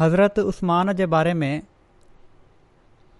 [0.00, 1.62] हज़रत उस्मान जे बारे में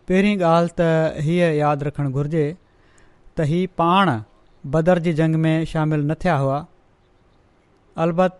[0.09, 4.11] पहिरीं ॻाल्हि त हीअ यादि रखणु घुर्जे त हीउ पाण
[4.77, 6.59] बदर जी जंग में शामिलु न थिया हुआ
[8.05, 8.39] अलबत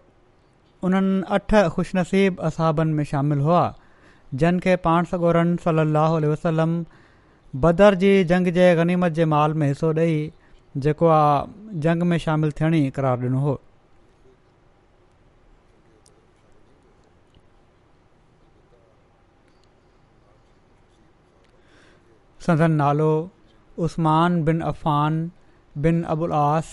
[0.89, 3.63] उन्हनि अठ ख़ुशनसीब असाबनि में शामिलु हुआ
[4.43, 6.73] जिन खे पाण सगोरन सलाहु वसलम
[7.67, 10.17] बदर जी जंग जे ग़नीमत जे माल में हिसो ॾेई
[10.87, 13.55] जेको आहे जंग में शामिलु थियण ई क़रार ॾिनो हो
[22.45, 23.11] सदन नालो
[23.87, 25.19] उस्मान बिन अफ़ान
[25.85, 26.71] बिन अबुलास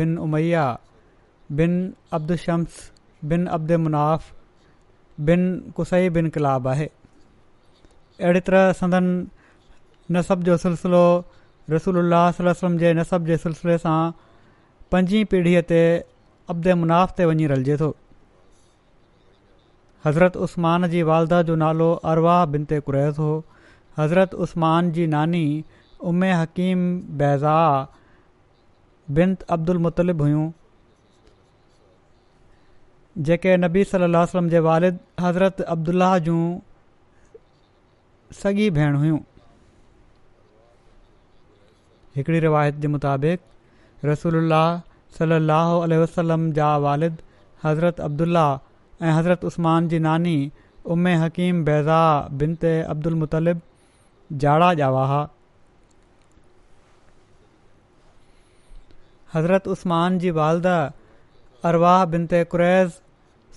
[0.00, 0.64] बिन उमैया
[1.60, 1.74] बिन
[2.18, 2.80] अब्दुशम्स
[3.32, 4.32] बिन अब्द मुनाफ़
[5.30, 5.44] बिन
[5.78, 9.12] कुसई बिन किलाब आहे अहिड़ी तरह सदन
[10.18, 11.04] नसब जो सिलसिलो
[11.76, 12.02] रसूल
[12.40, 13.96] वसलम जे नसब जे सिलसिले सां
[14.94, 15.82] पंजी पीढ़ीअ ते
[16.56, 17.90] अब्द मुनाफ़ ते वञी रलिजे थो
[20.06, 23.30] हज़रत उस्मान वालदा जो नालो अरवाह बिन ते कुरे थो
[23.98, 25.44] हज़रत उस्मान जी नानी
[26.10, 26.78] उम हकीम
[27.22, 27.70] बैज़ाह
[29.14, 30.50] बिनत अब्दुलमतलिब हुयूं
[33.28, 36.38] जेके नबी सलाहु वसलम जे वालिद हज़रत अब्दुलाह जूं
[38.42, 39.18] सॻियूं भेण हुयूं
[42.16, 44.48] हिकिड़ी रिवायत जे मुताबिक़ रसूल
[45.18, 47.18] सलाहु वसलम जा वालिद
[47.64, 48.44] हज़रत अब्दुला
[49.02, 50.34] ऐं हज़रत उस्त्मान जी नानी
[50.96, 52.64] उम हकीम बेज़ाह बित
[52.94, 53.60] अब्दुलमतलिब
[54.40, 55.28] जाड़ा ॼावा हुआ
[59.34, 60.72] हज़रत उस्मान जीदा
[61.70, 62.92] अरवाह बिन ते कुरेज़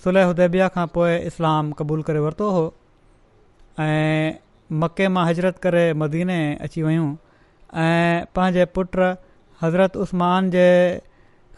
[0.02, 2.68] सुलह उदेबिया खां पोइ इस्लाम क़बूल करे वरितो हुओ
[3.84, 4.34] ऐं
[4.82, 6.38] मके मां हज़रत करे मदीने
[6.68, 7.08] अची वियूं
[7.84, 8.96] ऐं पंहिंजे पुट
[9.62, 10.66] हज़रत उस्मान जे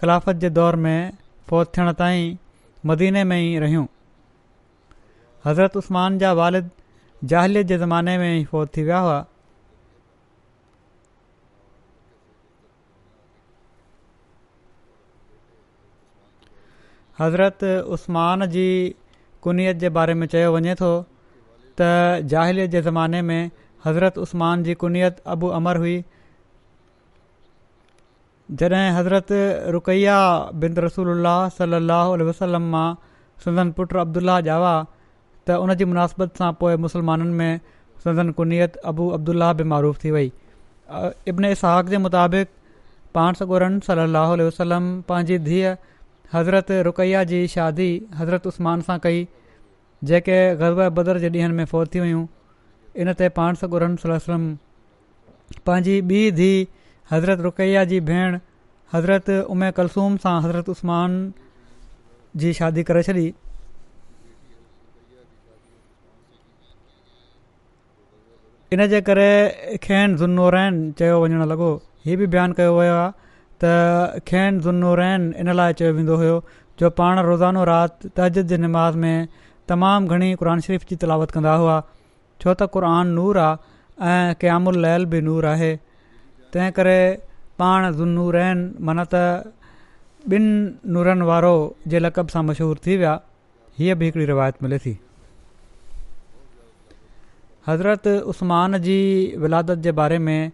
[0.00, 1.12] ख़िलाफ़त जे दौर में
[1.50, 2.36] फ़ौज थियण ताईं
[2.92, 3.86] मदीने में ई रहियूं
[5.46, 6.70] हज़रत उस्त्मान जा वालिद
[7.26, 9.14] ज़ाहिलीअ जे ज़माने में ई फ़ौत थी विया हुआ
[17.20, 17.64] हज़रत
[17.94, 18.66] उस्मान जी
[19.42, 20.90] कुत जे बारे में चयो वञे थो
[21.80, 21.90] त
[22.32, 23.50] ज़ाहिली जे ज़माने में
[23.86, 26.02] हज़रत उस्मान जी कुनित अबू अमर हुई
[28.62, 29.32] जॾहिं हज़रत
[29.78, 30.16] रुकैया
[30.60, 31.24] बिन रसूल
[31.58, 32.84] सलाहु वसलमा
[33.44, 34.72] सुलन पुटु अब्दुलाह जावा
[35.48, 37.60] त उन जी मुनासिबत सां पोइ मुसलमाननि में
[38.04, 40.28] सदन कुनियत अबू अब्दुला बि मरूफ़ थी वई
[41.32, 42.50] इब्न इसहाक सहाक जे मुताबिक़
[43.18, 45.70] पाण सोरन सलाहु वसलम पंहिंजी धीअ
[46.34, 47.88] हज़रत रुकैया जी शादी
[48.20, 49.24] हज़रत उस्मान सां कई
[50.12, 50.38] जेके
[51.00, 52.26] बदर जे ॾींहंनि में फोर थी वियूं
[53.04, 54.44] इनते पाण सगोरन सलम
[55.70, 56.64] पंहिंजी ॿी धीउ
[57.16, 58.38] हज़रत रुकैया जी भेण
[58.94, 61.20] हज़रत उमे कलसूम सां हज़रत उस्मान
[62.44, 63.26] जी शादी करे छॾी
[68.74, 69.28] इन जे करे
[69.84, 71.68] खेन ज़ुनोरैन चयो वञणु लॻो
[72.06, 73.12] हीअ बि बयानु कयो वियो आहे
[73.64, 76.34] त खेैन ज़ुनोरैन इन लाइ चयो वेंदो हुयो
[76.82, 79.28] जो पाण रोज़ानो राति तज़द जे नमाज़ में
[79.72, 81.78] तमामु घणी क़ुर शरीफ़ जी तलावत कंदा हुआ
[82.44, 85.72] छो त क़ुर नूर आहे ऐं क़यामुलैल बि नूर आहे
[86.52, 87.00] तंहिं करे
[87.62, 89.24] पाण ज़ुनूरैन माना त
[90.36, 90.54] ॿिनि
[90.94, 91.52] नूरनि वारो
[91.92, 93.12] जे लक़ब सां मशहूरु थी विया
[93.80, 94.92] हीअ बि हिकिड़ी रिवायत मिले थी
[97.68, 98.98] हज़रत उस्मान जी
[99.38, 100.52] विलादत जे बारे में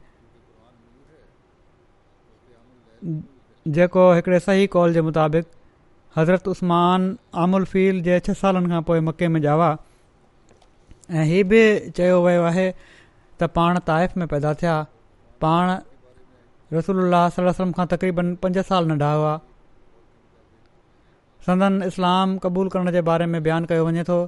[3.76, 5.46] जेको हिकिड़े सही कॉल जे मुताबिक़
[6.16, 9.70] हज़रत उस्मानम उल फील जे छह सालनि खां पोइ मके में ॼा
[11.10, 11.62] ऐं हीअ बि
[11.96, 14.74] चयो वियो आहे त पाण ताइफ़ में पैदा थिया
[15.46, 15.74] पाण
[16.76, 19.38] रसूल खां तक़रीबन पंज साल नंढा हुआ
[21.46, 24.20] संदन इस्लाम क़बूल करण जे बारे में बयानु कयो वञे थो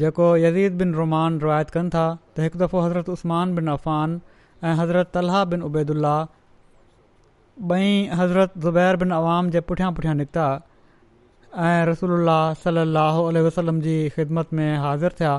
[0.00, 4.20] जेको यदीद बिन रुमान रिवायत कनि था त हिकु दफ़ो हज़रत उस्मान बिन अफ़ान
[4.70, 5.18] ऐं हज़रत
[5.52, 6.16] बिन उबैदुल्ला
[7.72, 10.46] ॿई हज़रत ज़ुबैर बिन अवाम जे पुठियां पुठियां निकिता
[11.68, 12.26] ऐं रसूल
[12.64, 15.36] सली वसलम जी ख़िदमत में हाज़िर थिया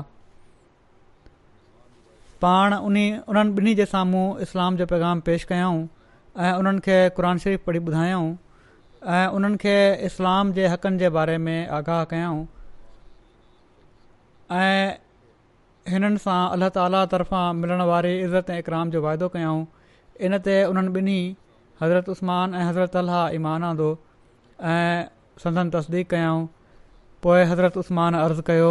[2.42, 5.78] पाण उन उन्हनि ॿिन्ही जे साम्हूं इस्लाम जो पैगाम पेश कयाऊं
[6.46, 8.26] ऐं उन्हनि खे क़ुर शरीफ़ पढ़ी ॿुधायऊं
[9.20, 9.74] ऐं उन्हनि खे
[10.10, 12.46] इस्लाम जे हक़नि जे बारे में आगाह कयाऊं
[14.56, 19.64] ऐं हिननि सां अलाह ताली तर्फ़ां मिलण वारी इज़त ऐं इकराम जो वाइदो कयाऊं
[20.28, 23.88] इन ते उन्हनि ॿिन्ही उस्मान ऐं हज़रत अलाह ईमान आंदो
[24.60, 25.04] ऐं
[25.42, 26.46] संदन तस्दीक कयाऊं
[27.22, 28.70] पोइ हज़रत उस्मान अर्ज़ु कयो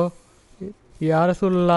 [1.07, 1.69] या रसूल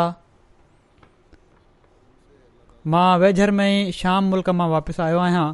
[2.92, 5.46] मां वेझर में ई शाम मुल्क मां वापसि आयो आहियां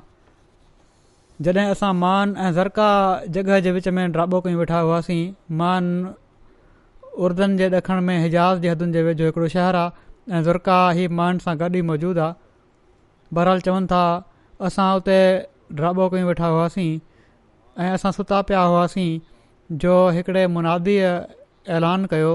[1.46, 2.90] जॾहिं असां मान ऐं ज़रका
[3.38, 5.18] जॻह जे विच में ड्राबो कयूं वेठा हुआसीं
[5.62, 5.90] मान
[7.24, 11.06] उर्दन जे ॾखण में हिजाज़ जे हदुनि जे वेझो हिकिड़ो शहरु आहे ऐं ज़ुरका ई
[11.20, 12.34] माण्हुनि सां गॾु ई मौजूदु आहे
[13.38, 14.00] बरहाल चवनि था
[14.68, 15.16] असां उते
[15.78, 16.92] ड्राबो कयूं वेठा हुआसीं
[17.84, 19.10] ऐं असां सुता पिया हुआसीं
[19.84, 21.08] जो हिकिड़े मुनादीअ
[21.78, 22.32] ऐलान कयो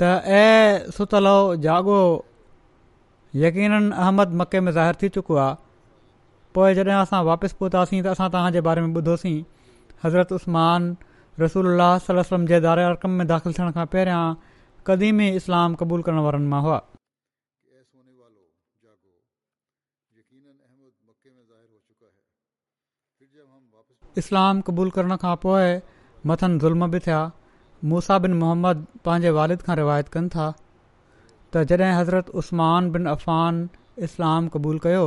[0.00, 0.02] त
[0.42, 2.00] ऐं सुतलहो जाॻियो
[3.44, 5.56] यक़ीननि अहमद मके में ज़ाहिर थी चुको आहे
[6.56, 9.38] पोइ जॾहिं असां वापसि पहुतासीं त असां तव्हांजे बारे में ॿुधोसीं
[10.06, 10.94] हज़रत उस्मान
[11.42, 14.34] रसूल अलाहुम जे दारा रक़म में दाख़िलु थियण खां पहिरियां
[14.88, 16.76] क़दीमी इस्लाम क़बूलु करण वारनि मां हुआ
[24.22, 25.72] इस्लाम क़बूलु करण खां पोइ
[26.32, 27.22] मथनि ज़ुल्म बि थिया
[27.92, 30.44] मूसा बिन मोहम्मद पंहिंजे वारिद खां रिवायत कनि था
[31.54, 33.08] त जॾहिं हज़रत उस्मान बिन
[34.08, 35.02] इस्लाम क़बूलु कयो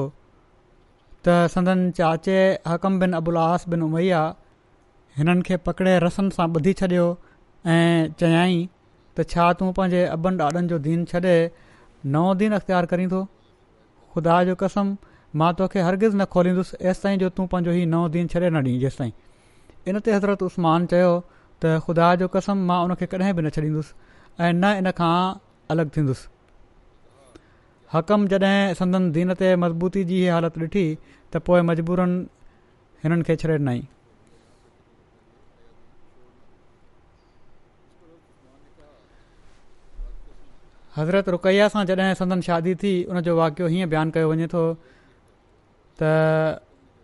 [1.27, 2.39] त संदनि चाचे
[2.74, 3.39] हकम बिन अबुल
[3.75, 4.25] बिन उमैया
[5.18, 7.06] हिननि खे पकिड़े रसनि सां ॿुधी छॾियो
[7.75, 8.58] ऐं चयई
[9.18, 11.34] त छा तूं पंहिंजे अॿनि ॾाॾनि जो दीन छॾे
[12.16, 13.22] नओं दीन अख़्तियार अख़्तियारु करींदो
[14.16, 14.92] ख़ुदा जो कसम
[15.42, 18.64] मां तोखे हरगिज़ न खोलींदुसि तेसि ताईं जो तूं पंहिंजो हीउ नओं दीन छॾे न
[18.68, 19.12] ॾींहं जेसिताईं
[19.94, 21.10] इन ते हज़रत उस्मान चयो
[21.40, 25.20] त ख़ुदा जो कसम मां उन खे कॾहिं बि न छॾींदुसि ऐं न इन खां
[25.75, 26.25] अलॻि थींदुसि
[27.98, 32.24] हक़म जॾहिं संदन दीन ते मज़बूती जी हालति ॾिठी त पोइ मजबूरनि
[33.06, 33.86] हिननि खे छॾे ॾिनाई
[40.98, 44.62] हज़रत रुकैया सां जॾहिं संदन शादी थी उनजो वाक़ियो हीअं बयानु कयो वञे थो
[46.02, 46.12] त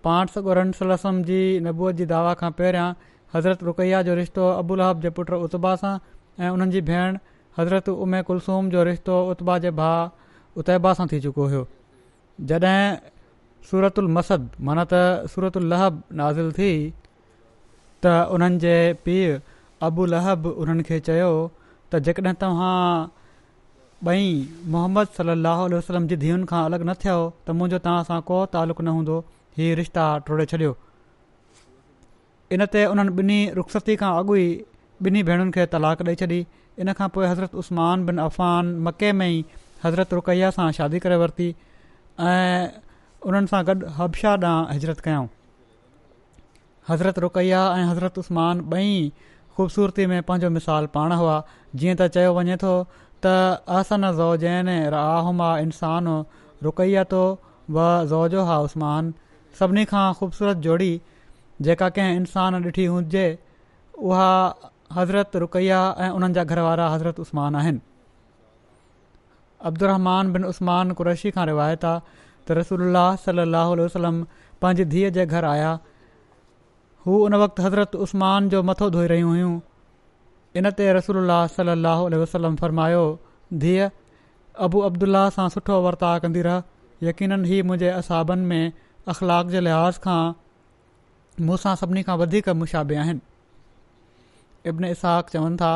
[0.08, 2.88] पाण सॻु रंसलम जी नबूअ जी दावा खां पहिरियां
[3.36, 5.92] हज़रत रुकैया जो रिश्तो अबुल हब जे पुट उतबा सां
[6.40, 7.20] ऐं उन्हनि जी भेण
[7.60, 10.10] हज़रत उमे कुलसूम जो रिश्तो उतबा जे भाउ
[10.64, 11.64] उतैबा सां थी चुको हुयो
[12.52, 12.84] जॾहिं
[13.72, 14.32] सूरत उलमस
[14.68, 16.72] माना त सूरत उलहब नाज़िल थी
[18.04, 18.76] त उन्हनि जे
[19.08, 19.40] पीउ
[19.90, 21.32] अबु लहब उन्हनि खे चयो
[21.92, 22.76] त जेकॾहिं तव्हां
[24.12, 24.24] ॿई
[24.74, 28.40] मोहम्मद सलाहु उल वसलम जी धीअनि खां अलॻि न थियो त मुंहिंजो तव्हां सां को
[28.56, 29.20] तालुक़ु न हूंदो
[29.60, 30.72] हीउ रिश्ता टोड़े छॾियो
[32.58, 34.50] इनते उन्हनि ॿिन्ही रुख़्सती खां अॻु ई
[35.10, 36.40] ॿिन्ही भेनरुनि खे तलाक ॾेई छॾी
[36.86, 37.56] इन खां पोइ हज़रत
[38.10, 39.40] बिन अफ़ान मके में ई
[39.86, 41.48] हज़रत रुकैया सां शादी करे वरिती
[42.32, 42.68] ऐं
[43.30, 45.30] उन्हनि सां गॾु हबशाह ॾांहुं हिजरत कयऊं
[46.92, 48.92] हज़रत रुकैया ऐं हज़रत उस्मान ॿई
[49.22, 51.40] ख़ूबसूरती में पंहिंजो मिसाल पाण हुआ
[51.84, 52.76] जीअं त चयो वञे थो
[53.24, 53.32] त
[53.80, 55.52] आसन ज़ौ जंहिं ने आहमा
[56.68, 57.22] रुकैया तो
[57.78, 59.14] व ज़ो हा उस्मान
[59.60, 60.92] सभिनी खां ख़ूबसूरत जोड़ी
[61.68, 63.26] जेका कंहिं इंसान ॾिठी हुजे
[64.12, 64.30] उहा
[64.98, 66.40] हज़रत रुकैया ऐं उन्हनि
[66.84, 67.82] हज़रत उस्मान आहिनि
[69.72, 69.92] अब्दुर
[70.38, 72.02] बिन उस्मान कुरैशी खां रिवायत आहे
[72.48, 74.24] त रसूल सलाहु वसलम
[74.62, 75.74] पंहिंजी धीअ जे घर आया
[77.08, 79.54] हू उन वक़्तु हज़रत उस्मान जो मथो धोई रहियूं हुयूं
[80.62, 83.04] इन ते रसूल सलाहु वसलम फ़रमायो
[83.62, 83.86] धीअ
[84.66, 86.62] अबू अब्दुल सां सुठो वर्ताउ कंदी रह
[87.08, 88.74] यकीन ही मुंहिंजे असाबनि में
[89.14, 90.22] अख़लाक जे लिहाज़ खां
[91.48, 95.72] मूंसां सभिनी खां वधीक मुशाबे आहिनि इब्न इसहाक़वनि था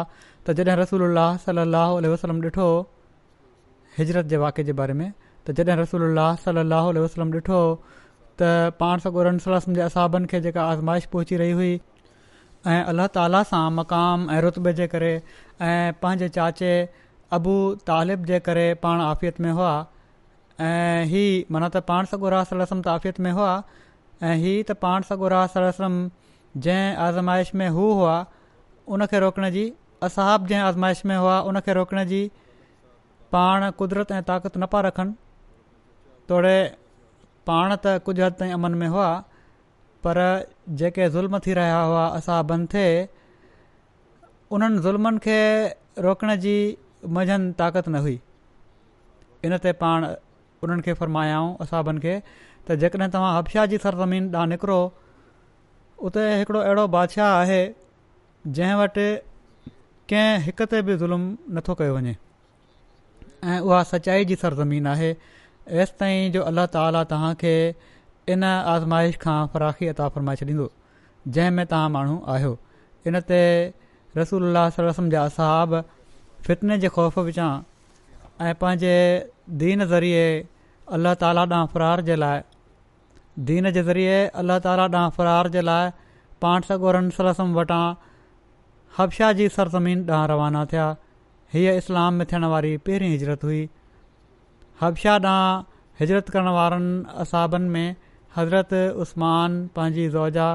[0.46, 1.02] त जॾहिं रसूल
[1.48, 2.68] सलाहु उल्ह वलम ॾिठो
[3.98, 5.10] हिजरत जे वाकिए जे बारे में
[5.48, 6.08] त जॾहिं रसूल
[6.46, 7.60] सलाहु वसलम ॾिठो
[8.40, 11.76] त पाण सां असाबनि खे जेका आज़माइश पहुची रही हुई
[12.66, 16.72] ऐं अलाह ताला सां मक़ाम ऐं रुतबे जे करे ऐं पंहिंजे चाचे
[17.38, 17.54] अबू
[17.90, 19.74] तालिब जे करे पाण आफ़ियत में हुआ
[20.70, 21.24] ऐं ही
[21.56, 23.52] माना त पाण सॻो रास त आफ़ियत में हुआ
[24.30, 26.00] ऐं हीअ त पाण सॻो रासम
[26.68, 28.18] जंहिं आज़माइश में हू हुआ
[28.98, 29.66] उनखे रोकण जी
[30.10, 32.22] असहाब जंहिं आज़माइश में हुआ उनखे रोकण जी
[33.38, 35.16] पाण कुदरत ताक़त न पिया रखनि
[36.32, 36.58] तोड़े
[37.52, 39.10] पाण त कुझु हद ताईं अमन में हुआ
[40.06, 40.18] पर
[40.80, 42.98] जेके ज़ुल्म थी रहिया हुआ असां बंदि थिए
[44.58, 45.39] उन्हनि ज़ुल्मनि खे
[46.06, 46.56] रोकण जी
[47.18, 48.18] मंझंदि ताक़त न हुई
[49.48, 50.06] इन ते पाण
[50.66, 52.16] उन्हनि खे फ़रमायाऊं असाबनि खे
[52.68, 54.77] त जेकॾहिं तव्हां हबशाह जी सरज़मीन ॾांहुं निकिरो
[56.10, 57.60] उते हिकिड़ो अहिड़ो बादशाह आहे
[58.58, 59.08] जंहिं वटि
[60.10, 62.16] कंहिं हिक ते बि ज़ुल्म नथो कयो वञे
[63.50, 65.12] ऐं उहा सचाई जी सरज़मीन आहे
[65.84, 67.56] एसि ताईं जो अल्लाह ताला तव्हांखे
[68.34, 70.66] इन आज़माइश खां फराखी अता फ़रमाए छॾींदो
[71.36, 72.58] जंहिं में तव्हां माण्हू आहियो
[73.12, 73.40] इन ते
[74.20, 75.76] रसूल सलसम जा असहाब
[76.48, 77.50] फ़ितने जे ख़ौफ़ विचां
[78.48, 78.96] ऐं पंहिंजे
[79.64, 80.26] दीन ज़रिए
[80.98, 82.42] अलाह ताला ॾांहुं फरार जे लाइ
[83.52, 85.90] दीन जे ज़रिए अलाह ताला ॾांहुं फरार जे लाइ
[86.46, 87.82] पाण सगोरनि सलसम वटां
[89.00, 90.90] हबशाह जी सरज़मीन ॾांहुं रवाना थिया
[91.56, 93.62] हीअ इस्लाम में थियण वारी पहिरीं हिजरत हुई
[94.84, 95.64] हबशाह ॾांहुं
[96.04, 96.94] हिजरत करण वारनि
[97.26, 97.90] असाबनि में
[98.36, 100.50] हज़रत उस्मान पंहिंजी ज़ोजा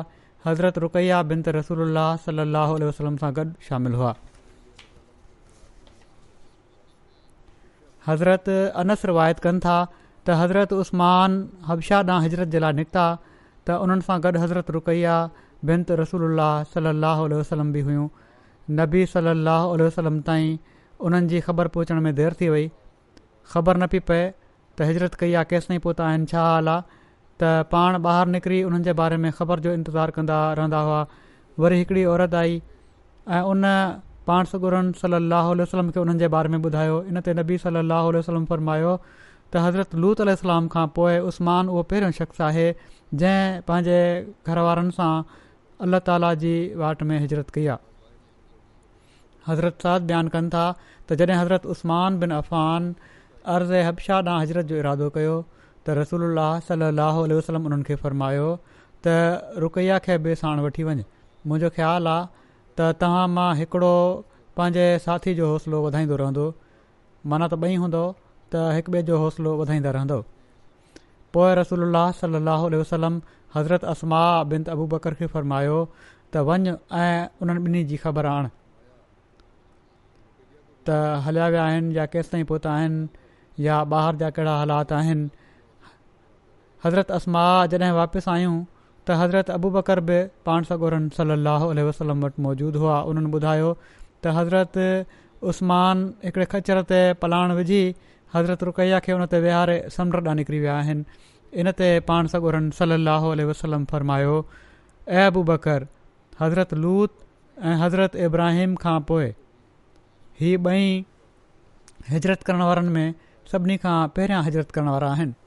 [0.46, 4.14] हज़रत रुकैया बिनत रसूल सलाहु वसलम सां गॾु शामिल हुआ
[8.06, 8.48] हज़रत
[8.84, 9.76] अनस रिवायत कनि था
[10.26, 11.36] त हज़रत उस्मान
[11.66, 13.06] हबशा ॾांहुं हिजरत जे लाइ निकिता
[13.66, 15.16] त उन्हनि सां गॾु हज़रत रुकैया
[15.70, 16.36] बिनत रसूल
[16.74, 18.08] सलाहु उल्ह वसलम बि हुयूं
[18.80, 19.50] नबी सल अल
[19.86, 20.56] वसलम ताईं
[21.08, 22.66] उन्हनि जी ख़बर पहुचण में देरि थी वई
[23.52, 24.22] ख़बर न पई पए
[24.78, 27.00] त हिजरत कई आहे केसि ताईं पहुता आहिनि छा हाल आहे
[27.40, 31.00] त पाण ॿाहिरि निकिरी उन्हनि जे बारे में ख़बर जो इंतिज़ारु कंदा रहंदा हुआ
[31.64, 32.60] वरी हिकिड़ी औरत आई
[33.36, 33.68] ऐं उन
[34.26, 37.92] पाण सुगुरन सलाहु उल वसलम खे उन्हनि जे बारे में ॿुधायो इनते नबी सल अल
[38.18, 38.94] वसलम फ़र्मायो
[39.52, 42.66] त हज़रत लूत السلام खां पोइ उस्मान उहो पहिरियों शख़्स आहे
[43.22, 43.98] जंहिं पंहिंजे
[44.46, 45.10] घर वारनि सां
[45.86, 46.52] अल्लाह ताला जी
[46.84, 47.90] वाटि में हिजरत कई आहे
[49.48, 52.88] हज़रत साद बयानु कनि था त जॾहिं हज़रत उस्तमान बिनान
[53.56, 55.36] अर्ज़ हबशाह ॾांहुं हिजरत जो इरादो कयो
[55.86, 56.22] त रसूल
[56.68, 58.46] सलाहु उल्हलम उन्हनि खे फ़रमायो
[59.06, 61.04] त रुकैया खे बि साण वठी वञु
[61.46, 62.26] मुंहिंजो ख़्यालु आहे
[62.78, 63.94] त तव्हां मां हिकिड़ो
[64.58, 66.46] पंहिंजे साथी जो हौसलो वधाईंदो रहंदो
[67.32, 68.02] माना त ॿई हूंदो
[68.52, 70.18] त हिकु ॿिए जो हौसलो वधाईंदा रहंदो
[71.34, 71.84] पोइ रसूल
[72.20, 72.38] सल
[72.82, 73.14] वसलम
[73.56, 74.22] हज़रत अस्मा
[74.54, 75.76] बिनत अबूबकर खे फ़रमायो
[76.32, 77.12] त वञु ऐं
[77.42, 78.48] उन्हनि ॿिन्ही जी ख़बर आण
[80.88, 83.08] त हलिया विया आहिनि या केसिताईं पहुता आहिनि
[83.66, 85.28] या ॿाहिरि जा कहिड़ा हालात आहिनि
[86.84, 88.54] हज़रत असमा जॾहिं वापसि आहियूं
[89.08, 93.30] त हज़रत अबू बकर बि पाण सां गोरनि सलाहु उल वसलम वटि मौजूदु हुआ उन्हनि
[93.38, 93.68] ॿुधायो
[94.26, 94.78] त हज़रत
[95.52, 97.80] उस्मान हिकिड़े खचर ते पलाण विझी
[98.34, 101.04] हज़रत रुकैया खे हुन ते विहारे समुंड ॾांहुं निकिरी विया आहिनि
[101.64, 104.34] इनते पाण सां गॾो सलाहु आल वसलम फ़रमायो
[105.18, 105.86] ऐं अबू बकर
[106.42, 107.14] हज़रत लूत
[107.70, 109.30] ऐं हज़रत इब्राहिम खां पोइ
[110.42, 110.90] ही ॿई
[112.12, 113.14] हिजरत करण वारनि में
[113.54, 115.40] सभिनी खां पहिरियां हिजरत करण वारा आहिनि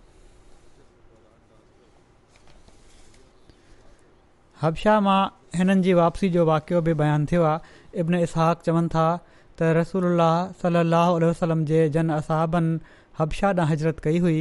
[4.61, 5.17] हबशा मां
[5.59, 9.07] हिननि जी वापसी जो वाक़ियो बि बयानु थियो आहे इब्न इसहक़वनि था
[9.57, 12.75] त रसूल अलाह सलाहु वसलम जे जन असाहाबनि
[13.19, 14.39] हबशा ॾांहुं हजरत कई हुई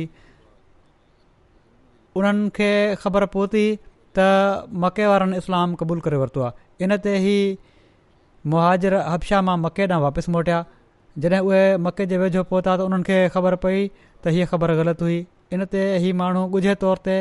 [2.20, 2.70] उन्हनि खे
[3.02, 3.64] ख़बर पहुती
[4.18, 4.26] त
[4.86, 7.38] मके वारनि इस्लाम क़बूल करे वरितो आहे इन ते ई
[8.54, 10.62] मुहाजर हबशा मां मके ॾांहुं वापसि मोटिया
[11.26, 15.04] जॾहिं उहे मके जे वेझो पहुता त उन्हनि खे ख़बर पई त हीअ ख़बर ग़लति
[15.08, 15.20] हुई
[15.58, 17.20] इन ते ई माण्हू ॻुझे तौर ते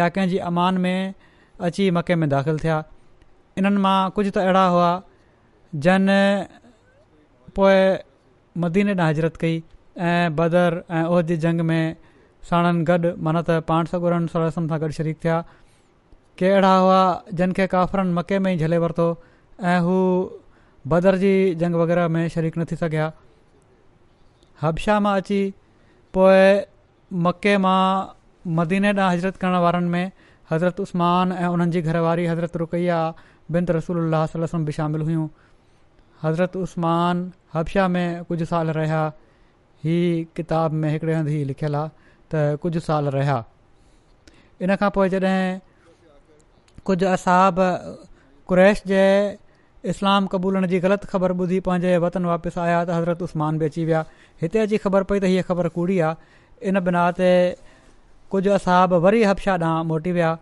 [0.00, 1.14] या कंहिंजी अमान में
[1.60, 2.82] अची मके में दाख़िल थिया
[3.58, 4.88] इन्हनि मां कुझु त अहिड़ा हुआ
[5.86, 6.08] जन
[7.56, 7.74] पोइ
[8.62, 9.62] मदीने ॾांहुं हजरत कई
[9.98, 11.82] ऐं बदर ऐं ओहद जी जंग में
[12.50, 15.38] साणनि गॾु माना त पाण सॻुड़नि सरसम सां गॾु शरीक थिया
[16.38, 16.98] के अहिड़ा हुआ
[17.40, 19.06] जिन खे काफरनि मके में ई झले वरितो
[19.72, 19.96] ऐं हू
[20.90, 21.32] बदर जी
[21.62, 23.10] जंग वग़ैरह में शरीक न थी सघिया
[24.62, 25.42] हबशा मां अची
[26.14, 26.60] पोइ
[27.26, 27.80] मके मां
[28.58, 30.06] मदीने ॾांहुं हजरत करण वारनि में
[30.50, 32.98] हज़रत उस्मान ऐं उन्हनि जी घरवारी हज़रत रुकैया
[33.52, 35.28] बिन रसूल अला बि शामिलु हुयूं
[36.22, 39.02] हज़रत उस्तमान हबशा में कुझु साल रहिया
[39.84, 43.36] हीअ किताब में हिकिड़े हंधि हीउ लिखियलु आहे त कुझु साल रहिया
[44.62, 45.58] इन खां पोइ जॾहिं
[46.86, 47.56] कुझु असाब
[48.48, 49.02] कुरैश जे
[49.92, 53.84] इस्लाम क़बूलण जी ग़लति ख़बर ॿुधी पंहिंजे वतन वापसि आया त हज़रत उस्तमान बि अची
[53.84, 54.04] विया
[54.42, 57.30] हिते अची ख़बर पई त हीअ ख़बर कूड़ी आहे इन बिना ते
[58.32, 60.32] कुझु असहब वरी हबशाह ॾांहुं मोटी विया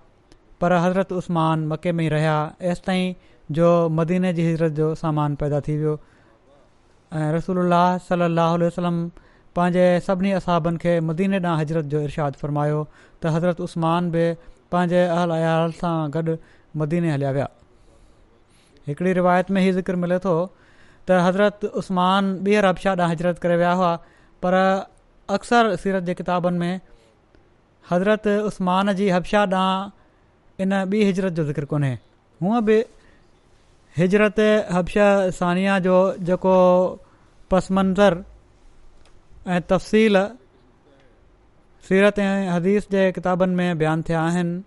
[0.61, 2.35] पर हज़रत उसमान मके में ई रहिया
[2.73, 3.15] एसिताईं
[3.59, 5.95] जो मदीने जी हिजरत जो सामान पैदा थी वियो
[7.37, 8.99] रसूल अलाह सलाहु वसलम
[9.57, 14.25] पंहिंजे सभिनी असहबनि खे मदीने ॾांहुं हिजरत जो इरशादु फ़रमायो त हज़रत उस्मान बि
[14.75, 16.37] पंहिंजे अहल अयाल सां गॾु
[16.83, 17.49] मदीने हलिया विया
[18.87, 20.37] हिकिड़ी रिवायत में हीअ ज़िकर मिले थो
[21.09, 23.93] त हज़रत उसमान ॿीहर हबशाह ॾांहुं हिजरत करे विया हुआ
[24.47, 24.59] पर
[25.39, 26.81] अक्सर सीरत जे किताबनि में
[27.93, 29.91] हज़रत उस्मान जी हबशा ॾांहुं
[30.65, 31.93] इन ॿी हिजरत जो ज़िक्र कोन्हे
[32.43, 32.75] हुअं बि
[33.97, 34.41] हिजरत
[34.77, 35.07] हबशा
[35.39, 35.97] सानिया जो
[36.29, 36.55] जेको
[37.51, 38.17] पस मंज़र
[39.55, 40.17] ऐं तफ़सील
[41.89, 44.63] सीरत ऐं हदीस जे किताबनि में बयानु थिया आहिनि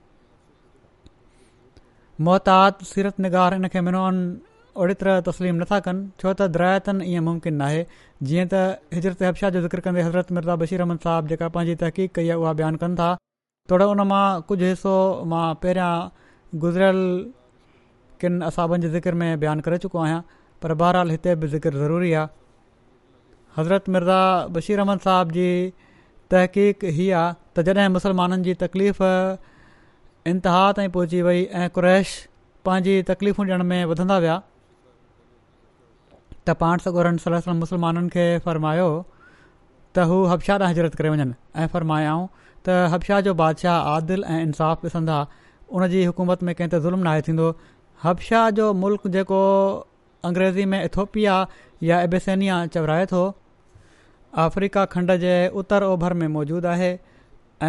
[2.27, 4.15] मोहतात सीरत निगार इन खे मिनोन
[4.81, 7.81] ओड़ी तरह तस्लीम नथा कनि छो त दरियातन ईअं मुमकिन नाहे
[8.29, 8.59] जीअं त
[8.97, 12.37] हिजरत हबशा जो ज़िक्र कंदे हज़रत मिर्ज़ा बशीर अहमद साहिब जेका पंहिंजी तहक़ीक़ कई आहे
[12.43, 13.09] उहा बयानु था
[13.71, 14.93] थोरो उन मां कुझु हिसो
[15.33, 17.01] मां पहिरियां गुज़िरियल
[18.23, 20.21] किन असाबनि जे ज़िक्र में बयानु करे चुको आहियां
[20.65, 22.27] पर बहरहाल हिते बि ज़िक्र ज़रूरी आहे
[23.57, 24.21] हज़रत मिर्ज़ा
[24.57, 25.47] बशीर अहमद साहिब जी
[26.31, 29.03] तहक़ीक़ हीअ आहे त जॾहिं मुस्लमाननि जी तकलीफ़
[30.33, 32.17] इंतिहा ताईं पहुची वई ऐं क़्रैश
[32.69, 34.39] पंहिंजी तकलीफ़ूं ॾियण में वधंदा विया
[36.47, 38.89] त पाण सॻोरनि सरस मुसलमाननि खे फ़र्मायो
[39.95, 42.25] त हू हब्शा तां हिजरत करे वञनि ऐं फ़र्मायाऊं
[42.67, 45.17] त हबशाह जो बादशाह आदिल ऐं इंसाफ़ ॾिसंदा
[45.77, 47.47] उन जी हुकूमत में कंहिं ते ज़ुल्म न आहे थींदो
[48.03, 49.39] हब्शा जो मुल्क जेको
[50.31, 51.35] अंग्रेज़ी में इथोपिया
[51.89, 53.23] या एबेसेनिया चवराए थो
[54.45, 55.33] अफ्रीका खंड जे
[55.63, 56.91] उतर ओभर में मौजूदु आहे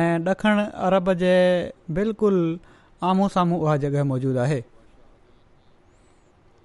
[0.00, 1.32] ऐं ॾखिण अरब जे
[2.00, 2.44] बिल्कुलु
[3.12, 4.60] आम्हूं साम्हूं उहा जॻह मौजूदु आहे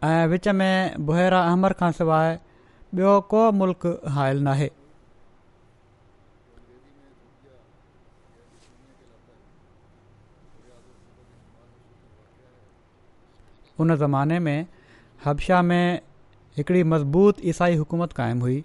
[0.03, 2.35] ऐं विच में बुहरा अहमर खां सवाइ
[2.95, 4.69] ॿियो को मुल्क़ हायल नाहे
[13.79, 14.65] उन ज़माने में
[15.25, 15.99] हबशा में
[16.57, 18.63] हिकिड़ी मज़बूत ईसाई हुकूमत क़ाइमु हुई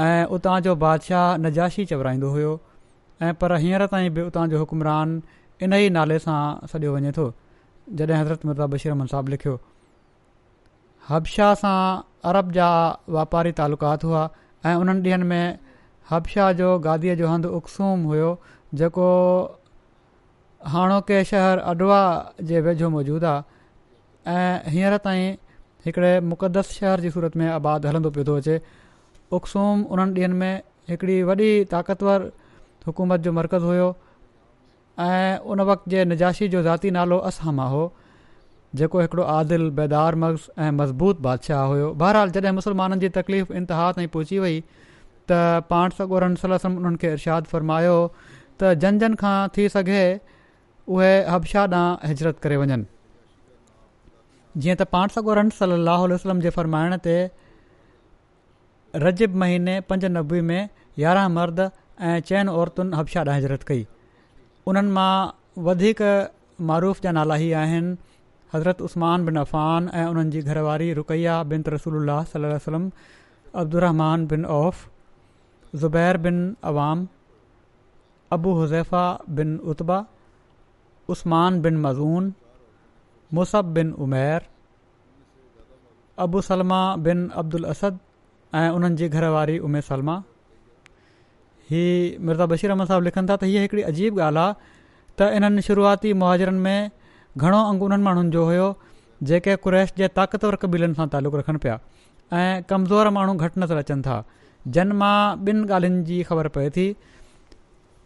[0.00, 2.58] ऐं उतां जो बादशाह नजाशी चवराईंदो हुयो
[3.22, 5.22] ऐं पर हींअर ताईं बि उतां जो हुकुमरान
[5.62, 6.40] इन ई नाले सां
[6.72, 7.32] सॾि॒ो वञे थो
[8.00, 9.60] जॾहिं हज़रत बशीर बशीरमन साहबु लिखियो
[11.08, 11.76] हबशाह सां
[12.30, 12.68] अरब जा
[13.14, 14.22] वापारी तालुकात हुआ
[14.70, 15.58] ऐं उन्हनि ॾींहनि में
[16.10, 18.30] हबशाह जो गादीअ जो हंधु उक्सूम हुयो
[18.80, 19.06] जेको
[20.74, 22.00] हाणोके शहर अडवा
[22.50, 25.28] जे वेझो मौजूदु आहे ऐं हींअर ताईं
[25.86, 28.56] हिकिड़े मुक़दस शहर जी सूरत में आबाद हलंदो पियो थो अचे
[29.40, 30.52] उसूम उन्हनि ॾींहनि में
[30.90, 32.30] हिकिड़ी वॾी ताक़तवर
[32.86, 33.88] हुकूमत जो मर्कज़ हुयो
[35.06, 37.82] ऐं उन वक़्त जे निजाशी जो ज़ाती नालो असम हो
[38.76, 43.92] जेको हिकिड़ो आदिल बेदार बेदारम्ज़ ऐं मज़बूत बादशाह हुयो बहरहाल जॾहिं मुस्लमाननि जी तकलीफ़ इंतिहा
[43.98, 44.58] ताईं पहुची वई
[45.30, 45.38] त
[45.70, 47.94] पाण सगोरन सलसम उन्हनि खे इरशाद फ़रमायो
[48.62, 50.02] त जन खां थी सघे
[50.96, 52.84] उहे हबशाह ॾांहं हिजरत करे वञनि
[54.62, 57.16] जीअं त पाण सगोरन रम सलाहु वसलम जे फ़रमाइण ते
[59.04, 63.84] रजब महीने पंज नबे में यारहं मर्द ऐं चइनि औरतुनि हबशा ॾांहुं हिजरत कई
[64.72, 65.08] उन्हनि मां
[65.70, 66.04] वधीक
[66.72, 67.96] मरूफ़ जा नाला ई आहिनि
[68.52, 72.12] हज़रत उस्मान बिनान ऐं उन्हनि जी घरवारी रुक़ैया बिन त रसूल
[72.66, 72.86] सलम
[73.62, 74.84] अब्दुरमान बिन औफ़
[75.82, 76.36] ज़ुबैर बिन
[76.70, 77.06] अवाम
[78.36, 79.02] अबू हज़ैफ़ा
[79.40, 79.98] बिन उतबा
[81.14, 82.32] उस्मान बन मज़ून
[83.38, 84.46] मुस बिन उमैर
[86.26, 87.98] अबू सलमा बिन अब्दुलासद
[88.60, 90.16] ऐं उन्हनि जी घरवारी उमेर सलमा
[91.70, 91.84] ही
[92.28, 94.78] मिर्ज़ा बशीरमान साहब लिखनि था त हीअ हिकिड़ी अजीब ॻाल्हि आहे
[95.20, 96.96] त इन्हनि शुरूआती मुहाजरनि में
[97.40, 98.68] ઘણો અંગુન مانن جوયો
[99.30, 101.80] જે કે કુરૈશ જે તાકતવર કબીલન સા تعلق રખણ પયા
[102.46, 104.20] એ કમzor માણો ઘટના તરચન થા
[104.76, 106.90] જન્મા બિન ગાલન જી ખબર પઈ થી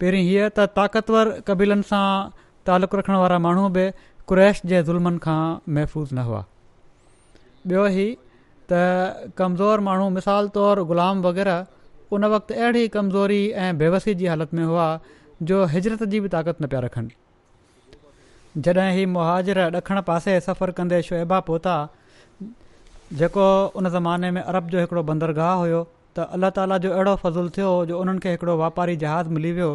[0.03, 2.09] પેરી હિય ત તાકતવર કબીલન સા
[2.67, 3.85] تعلق રખણ વારા માણો બે
[4.31, 6.43] કુરૈશ જે zulman ખા محفوظ ન હવા
[7.71, 8.11] બેઓ હી
[8.69, 8.83] ત
[9.39, 11.61] કમzor માણો મિસાલ તોર ગુલામ વગેરા
[12.17, 14.93] ઉન વક્ત એડી કમઝોરી એ બેવસી જી હાલત મે હવા
[15.51, 17.07] જો હિજ્રત જી તાકત ન પયા રખન
[18.57, 21.73] जॾहिं ही मुहाजर ॾखण पासे सफ़र कंदे शुएबा पहुता
[23.19, 25.79] जेको उन ज़माने में अरब जो हिकिड़ो बंदरगाह हुयो
[26.17, 29.69] त अलाह ताला जो अहिड़ो फज़ुल थियो जो उन्हनि खे वापारी जहाज़ मिली वियो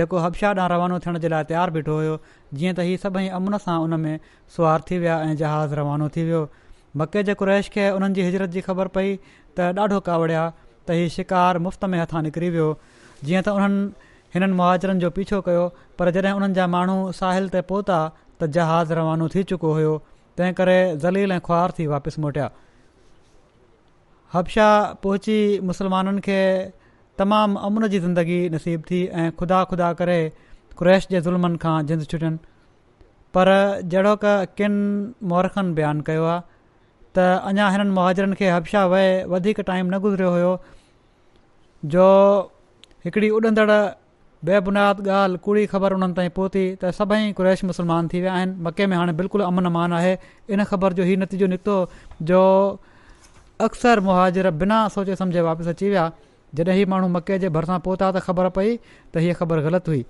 [0.00, 2.16] जेको हबशा ॾांहुं रवानो थियण जे लाइ तयारु बीठो हुयो
[2.54, 4.18] जीअं त हीअ सभई अमुन सां उन में
[4.56, 6.42] सुवार थी विया ऐं जहाज़ रवानो थी वियो
[7.02, 11.08] मके जेको कुरैश खे उन्हनि जी हिजरत जी ख़बर पई त ॾाढो कावड़िया त हीउ
[11.18, 12.72] शिकार मुफ़्त में हथां निकिरी वियो
[13.24, 15.64] जीअं त उन्हनि हिननि मुहाजरनि जो पीछो कयो
[15.98, 19.92] पर जॾहिं उन्हनि जा माण्हू साहिल ते पहुता त जहाज़ रवानो थी चुको हुयो
[20.38, 22.48] तंहिं करे ज़लील ऐं ख्वार थी वापसि मोटिया
[24.34, 24.66] हब्शा
[25.06, 25.36] पहुची
[25.70, 26.38] मुस्लमाननि खे
[27.22, 30.18] तमामु अमुन जी ज़िंदगी नसीब थी ऐं ख़ुदा ख़ुदा करे
[30.82, 32.36] क्रैश जे ज़ुल्मनि खां जिंद छुटियनि
[33.38, 33.52] पर
[33.94, 36.40] जहिड़ो क किनि मुरखनि बयानु कयो आहे
[37.18, 40.54] त अञा हिननि मुहाजरनि खे हब्शा वहे वधीक टाइम न गुज़रियो हुयो
[41.96, 42.08] जो
[43.06, 43.70] हिकिड़ी उॾंदड़
[44.46, 48.86] बेबुनियाद ॻाल्हि कूड़ी ख़बर उन्हनि ताईं पहुती त सभई कु्रैश मुस्लमान थी विया आहिनि मके
[48.92, 50.12] में हाणे बिल्कुलु अमन अमान आहे
[50.52, 51.76] इन ख़बर जो हीउ नतीजो निकितो
[52.30, 52.40] जो
[53.68, 56.04] अक्सर मुहाजिर बिना सोचे सम्झे वापसि अची विया
[56.60, 58.76] जॾहिं ही माण्हू मके जे भरिसां पहुता त ख़बर पई
[59.14, 60.04] त हीअ ख़बर ग़लति हुई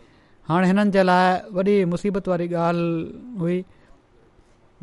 [0.48, 3.62] हाणे हिननि जे लाइ वॾी मुसीबत वारी ॻाल्हि हुई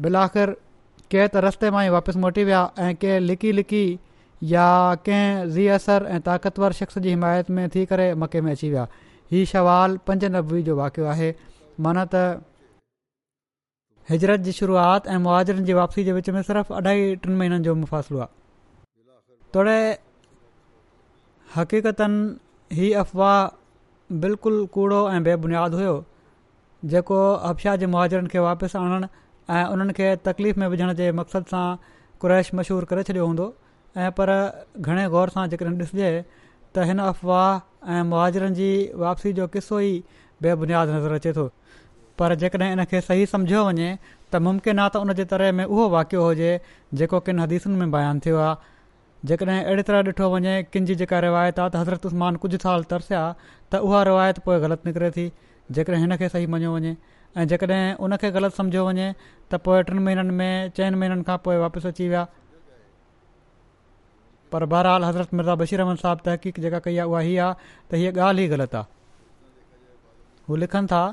[0.01, 3.83] बिलाख़िर आख़िर कंहिं त रस्ते मां ई वापसि मोटी विया ऐं कंहिं लिकी लिकी
[4.57, 4.67] या
[5.05, 8.87] कंहिं ज़ी असर ऐं ताक़तवर शख़्स जी हिमायत में थी करे मके में अची विया
[9.31, 11.27] हीउ शवाल पंज नबी जो वाक़ियो आहे
[11.83, 12.21] माना त
[14.11, 17.75] हिजरत जी शुरुआत ऐं मुआरनि जी वापसी जे विच में सिर्फ़ु अढाई टिनि महीननि जो
[17.83, 18.29] मुफ़ासिलो आहे
[19.57, 19.77] तोड़े
[21.55, 23.39] हक़ीक़तनि ई अफ़वाह
[24.25, 25.93] बिल्कुलु कूड़ो ऐं बेबुनियादु हुयो
[26.95, 29.07] जेको अफ़शाह जे मुआरनि खे वापसि आणणु
[29.57, 31.65] ऐं उन्हनि खे तकलीफ़ में विझण जे मक़सद सां
[32.23, 33.47] कुरैश मशहूरु करे छॾियो हूंदो
[34.03, 34.29] ऐं पर
[34.87, 36.09] घणे गौर सां जेकॾहिं ॾिसिजे
[36.75, 38.67] त हिन अफ़वाह ऐं मुआजिरनि जी
[39.03, 40.03] वापसी जो किसो ई
[40.45, 41.45] बेबुनियाद नज़र अचे थो
[42.21, 43.89] पर जेकॾहिं इन खे सही सम्झियो वञे
[44.33, 46.51] त मुमकिन आहे त उनजे तरह में उहो वाक़ियो हुजे
[47.01, 48.55] जेको किन हदीसुनि में बयानु थियो आहे
[49.31, 52.83] जेकॾहिं अहिड़ी तरह ॾिठो वञे किन जी जेका रिवायत आहे त हज़रत उस्मान कुझु साल
[52.93, 53.23] तरसिया
[53.71, 55.27] त उहा रिवायत पोइ ग़लति निकिरे थी
[55.79, 56.95] जेकॾहिं हिन खे सही मञियो वञे
[57.41, 59.09] ऐं जेकॾहिं उन खे ग़लति सम्झियो वञे
[59.51, 62.25] त पोइ टिनि महीननि में चइनि महिननि खां पोइ वापसि अची विया
[64.51, 67.99] पर बहरहाल हज़रत मिर्ज़ा बशीर अहमद साहबु तहक़ीक़ जेका कई आहे उहा हीअ आहे त
[68.01, 68.89] हीअ ॻाल्हि ई ग़लति आहे
[70.49, 71.03] हू लिखनि था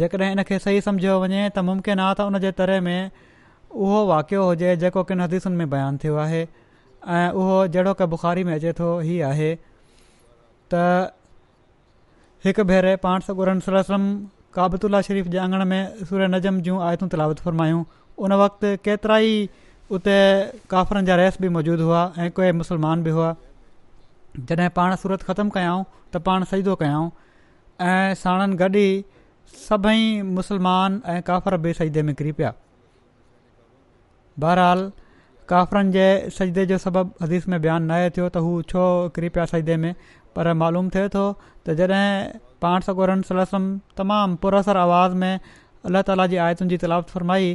[0.00, 3.10] जेकॾहिं इन सही सम्झियो वञे त मुमकिन आहे त उनजे तरे में
[3.86, 6.42] उहो वाकियो हुजे जेको किन हदीसुनि में बयानु थियो आहे
[7.16, 9.50] ऐं उहो जहिड़ो क बुख़ारी में अचे थो हीउ आहे
[10.74, 10.84] त
[12.46, 14.06] हिकु भेरे पाण सबुरम
[14.56, 17.82] काबतुल्ला शरीफ़ जे अंगण में सूर्य नज़म जूं आयतूं तलावत फ़रमायूं
[18.26, 19.36] उन वक़्तु केतिरा ई
[19.90, 20.16] उते
[20.70, 23.34] काफ़रनि जा रहस बि मौजूदु हुआ ऐं कोई मुस्लमान बि हुआ
[24.48, 27.10] जॾहिं पाण सूरत ख़तमु कयाऊं त पाण सईदो कयाऊं
[27.88, 29.04] ऐं साणनि गॾु ई
[29.68, 30.04] सभई
[30.38, 32.52] मुस्लमान ऐं काफ़र बि सजदे में किरी पिया
[34.44, 34.84] बहरहाल
[35.52, 36.06] काफ़रनि जे
[36.38, 38.84] सजदे जो सबबु हदीस में बयानु न आहे थियो त हू छो
[39.18, 39.90] किरी पिया सजदे में
[40.36, 41.24] पर मालूम थिए थो
[41.66, 43.66] त जॾहिं पाण सगोरनि सलसम
[44.00, 45.34] तमामु पुरसर आवाज़ में
[45.90, 47.46] अलाह ताला जी आयतुनि जी तलाफ़ फ़रमाई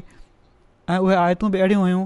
[0.93, 2.05] ऐं उहे आयतूं बि अहिड़ियूं हुयूं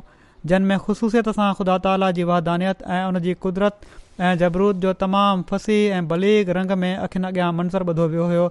[0.51, 3.81] जिन में ख़ुशूसियत सां ख़ुदा ताला जी वाधानियत ऐं कुदरत
[4.27, 8.45] ऐं जबरूद जो तमामु फसी ऐं भलीग रंग में अखियुनि अॻियां मंसर ॿुधो वियो हुयो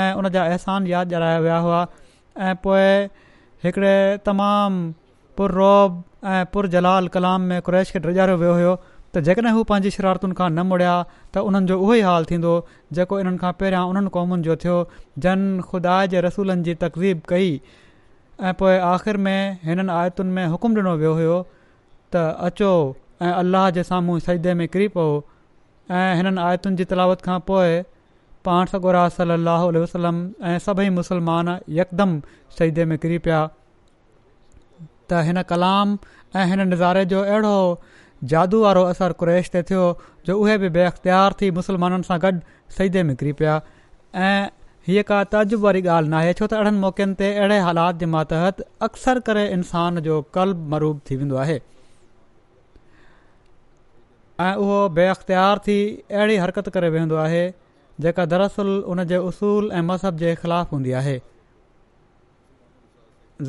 [0.00, 1.80] ऐं उन जा अहसान यादि ॼाराया विया हुआ
[2.48, 2.88] ऐं पोए
[3.64, 3.94] हिकिड़े
[4.26, 4.92] तमामु
[5.40, 5.52] पुर
[6.34, 8.76] ऐं पुर जलाल कलाम में कुरैश खे ड्रिॼायो वियो हुयो
[9.14, 10.94] त जेकॾहिं हू पंहिंजी शरारतुनि खां न मुड़िया
[11.34, 12.54] त उन्हनि जो उहो ई हाल थींदो
[13.00, 14.78] जेको इन्हनि खां पहिरियां उन्हनि क़ौमुनि जो थियो
[15.26, 17.54] जन खुदा जे रसूलनि जी तकज़ीब कई
[18.44, 21.36] ऐं पोइ आख़िर में हिननि आयतुनि में हुकुम ॾिनो वियो हुओ
[22.12, 22.70] त अचो
[23.22, 25.22] ऐं अल्लाह जे साम्हूं सही में किरी पियो
[26.00, 27.80] ऐं हिननि आयतुनि जी तलावत खां पोइ
[28.48, 30.18] पाण सगोरा सली अलाह वसलम
[30.50, 32.20] ऐं सभई मुसलमान यकदमि
[32.58, 33.40] सही में किरी पिया
[35.10, 35.98] त हिन कलाम
[36.36, 37.56] ऐं हिन नज़ारे जो अहिड़ो
[38.32, 39.86] जादू वारो असरु कु्रैश ते थियो
[40.26, 42.38] जो उहे बि बेख़्तियार थी मुसलमाननि सां गॾु
[42.78, 43.60] सही में किरी पिया
[44.28, 44.36] ऐं
[44.88, 48.60] हीअ का तजुब वारी ॻाल्हि नाहे छो त अहिड़नि मौक़नि ते अहिड़े हालात जे मातहत
[48.86, 51.56] अक्सर करे इंसान जो कल्ब मरूब थी वेंदो आहे
[54.44, 55.76] ऐं उहो बे अख़्तियार थी
[56.18, 57.40] अहिड़ी हरकत करे वेहंदो आहे
[58.06, 61.16] जेका दरअसल उन जे उसूल ऐं मज़हब जे ख़िलाफ़ हूंदी आहे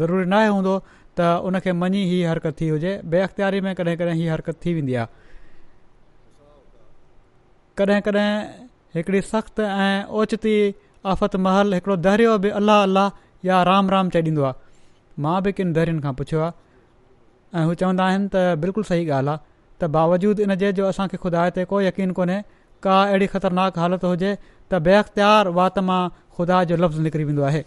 [0.02, 0.76] ज़रूरी न आहे हूंदो
[1.19, 4.62] त उन खे मञी हीअ हरकत थी हुजे बे अख़्तियारी में कॾहिं कॾहिं हीअ हरकत
[4.65, 5.38] थी वेंदी आहे
[7.84, 8.28] कॾहिं कॾहिं
[8.97, 10.56] हिकिड़ी सख़्तु ऐं ओचिती
[11.05, 13.12] आफ़त महल हिकिड़ो दहरियो बि अलाह अलाह
[13.45, 18.05] या राम राम चॾींदो आहे मां बि किन धैर्न खां पुछियो आहे ऐं हू चवंदा
[18.12, 19.41] आहिनि त बिल्कुलु सही ॻाल्हि आहे
[19.81, 22.39] त बावजूदु इनजे जो असांखे ख़ुदा ते को यकीन कोन्हे
[22.88, 26.01] का अहिड़ी ख़तरनाक हालत हुजे त बे अख़्तियार वाति मां
[26.38, 27.63] ख़ुदा जो लफ़्ज़ निकिरी वेंदो आहे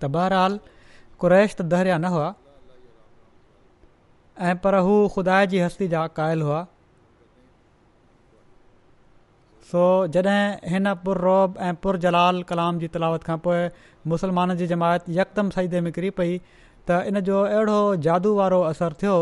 [0.00, 0.58] त बहरहाल
[1.20, 2.32] क़ुरैश त दहरिया न हुआ
[4.50, 6.64] ऐं पर हू ख़ुदा जी हस्ती जा क़ाइल हुआ
[9.70, 9.80] सो
[10.14, 13.56] जॾहिं हिन पुरु रोब ऐं पुर जलाल कलाम जी तिलावत खां पोइ
[14.12, 16.36] मुसलमान जी जमायत यकदमि सईदे में किरी पई
[16.90, 19.16] त इन जो अहिड़ो जादू वारो असर थियो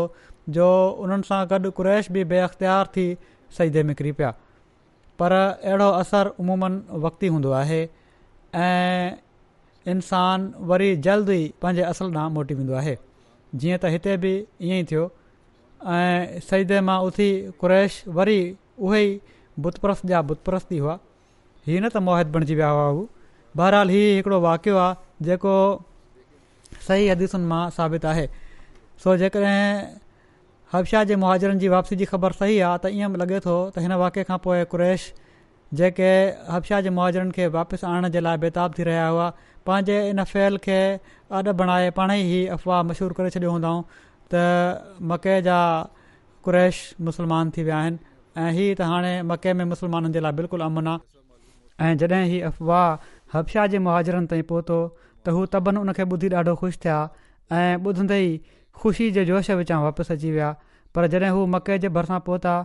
[0.57, 0.67] जो
[1.05, 2.43] उन्हनि सां गॾु क़्रैश बि बे
[2.97, 3.07] थी
[3.57, 4.31] सईदे में किरी पिया
[5.23, 7.81] पर अहिड़ो असरु उमूमनि वक़्ती हूंदो आहे
[8.69, 9.11] ऐं
[9.95, 14.79] इंसान वरी जल्द ई पंहिंजे असल ॾांहुं मोटी वेंदो आहे जीअं त हिते बि ईअं
[14.83, 15.09] ई थियो
[16.01, 17.31] ऐं सईदे मां उथी
[17.63, 18.39] कुरैश वरी
[18.89, 19.17] उहे ई
[19.63, 20.97] बुतपरस्त जा बुतपरस्ती हुआ
[21.67, 23.05] हीअ न त मोहित बणिजी विया हुआ हू
[23.59, 25.53] बहरहाल हीउ हिकिड़ो वाक़ियो आहे जेको
[26.87, 28.25] सही हदीसुनि मां साबित आहे
[29.03, 29.59] सो जेकॾहिं
[30.73, 33.97] हबशाह जे मुहाजरनि जी वापसी जी ख़बर सही आहे त ईअं लॻे थो त हिन
[34.03, 35.07] वाक़े खां पोइ क्रैश
[35.81, 36.09] जेके
[36.55, 39.29] हफशा जे मुहाजरनि खे वापसि आणण जे लाइ बेताब थी रहिया हुआ
[39.69, 40.79] पंहिंजे इन फ़ैल खे
[41.39, 43.83] अॾु बणाए पाण ई अफ़वाह मशहूरु करे छॾियो हूंदाऊं
[44.33, 44.43] त
[45.13, 45.57] मके जा
[46.49, 47.97] कुरैश मुस्लमान थी विया आहिनि
[48.37, 52.45] ऐं हीअ त हाणे मके में मुसलमाननि जे लाइ बिल्कुलु अमन आहे ऐं जॾहिं हीउ
[52.49, 52.87] अफ़वाह
[53.35, 54.79] हफ्शा जे मुहाजिरनि ताईं पहुतो
[55.25, 56.97] त हू तबन उनखे ॿुधी ॾाढो ख़ुशि थिया
[57.59, 58.31] ऐं ॿुधंदे ई
[58.81, 60.51] ख़ुशी जे जोश विचां वापसि अची विया
[60.95, 62.55] पर जॾहिं हू मके जे भरिसां पहुता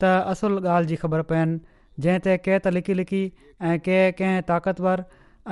[0.00, 1.60] त असुल ॻाल्हि जी ख़बर पएनि
[2.04, 3.22] जंहिं ते कंहिं त लिकी लिकी
[3.70, 5.04] ऐं कंहिं कंहिं ताक़तवर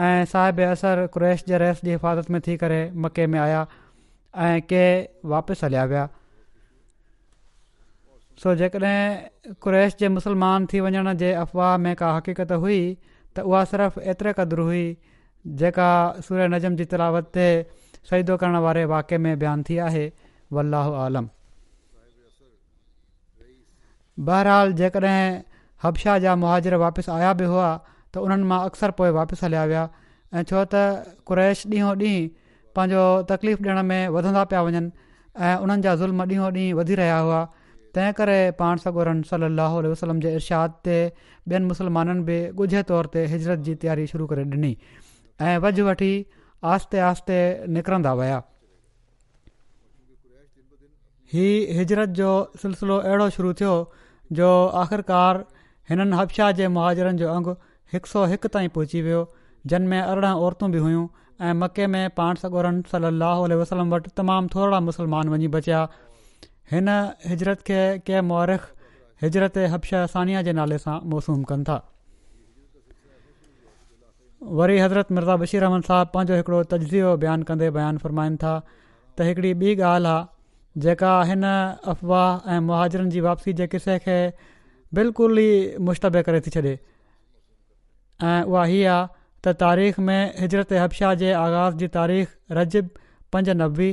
[0.09, 3.67] ऐं साहिब असर क्रैश जे रहिस जी हिफ़ाज़त में थी करे मके में आया
[4.49, 4.85] ऐं के
[5.35, 6.09] वापसि हलिया विया
[8.43, 12.81] सो जेकॾहिं कु्रैश जे मुसलमान थी वञण जे अफ़वाह में का हक़ीक़त हुई
[13.37, 14.83] त उहा सिर्फ़ु एतिरे क़दुरु हुई
[15.63, 15.89] जेका
[16.27, 17.47] सूर नज़म जी तलावत ते
[18.11, 20.05] सहीदो करण वारे वाकि में बयानु थी आहे
[20.59, 21.29] वल्लाह आलम
[24.29, 25.17] बहरहाल जेकॾहिं
[25.87, 27.69] हबशाह जा मुहाजर वापसि आया बि हुआ
[28.13, 29.85] त उन्हनि मां अक्सर पोइ वापसि हलिया विया
[30.35, 32.29] ऐं छो त क़्रैश ॾींहों ॾींहुं
[32.79, 34.91] पंहिंजो तकलीफ़ ॾियण में वधंदा पिया वञनि
[35.47, 37.43] ऐं उन्हनि ज़ुल्म ॾींहों ॾींहुं वधी रहिया हुआ
[37.97, 40.97] तंहिं करे पाण सागरन सलाहु वसलम जे इर्शाद ते
[41.51, 44.71] ॿियनि मुसलमाननि बि ॻुझे तौर ते हिजरत जी तयारी शुरू करे ॾिनी
[45.51, 46.11] ऐं वज वठी
[46.73, 47.39] आहिस्ते आहिस्ते
[47.77, 48.43] निकिरंदा विया
[51.35, 51.47] ही
[51.81, 52.29] हिजरत जो
[52.65, 53.73] सिलसिलो अहिड़ो शुरू थियो
[54.41, 54.51] जो
[54.83, 55.43] आख़िरकार
[55.93, 57.55] हिननि हब्शा जे मुहाजरनि जो अंगु
[57.95, 59.23] हिकु सौ हिकु ताईं पहुची वियो
[59.73, 61.07] जिन में अरिड़हं औरतूं बि हुयूं
[61.47, 65.81] ऐं मके में पाण सगोरन सल अल वसलम वटि तमामु थोरा मुसलमान वञी बचिया
[66.73, 66.89] हिन
[67.31, 68.63] हिजरत खे कंहिं मुआरिख
[69.25, 71.75] हिजरत हफशा सानिआ जे नाले सां मासूम कनि था
[74.59, 79.27] वरी हज़रत मिर्ज़ा बशीर अहमन साहब पंहिंजो हिकिड़ो तजज़ी बयानु कंदे बयानु फ़रमाइनि था त
[79.29, 81.45] हिकिड़ी ॿी ॻाल्हि आहे जेका हिन
[81.93, 84.17] अफ़वाह ऐं मुहाजरनि जी वापसी जे क़िसे खे
[85.01, 89.05] बिल्कुलु ई मुश्तब करे थी छॾे ऐं उहा हीअ आहे
[89.47, 92.91] त तारीख़ में हिजरत हबशाह जे आगाज़ जी तारीख़ रजिब
[93.37, 93.89] पंज नबे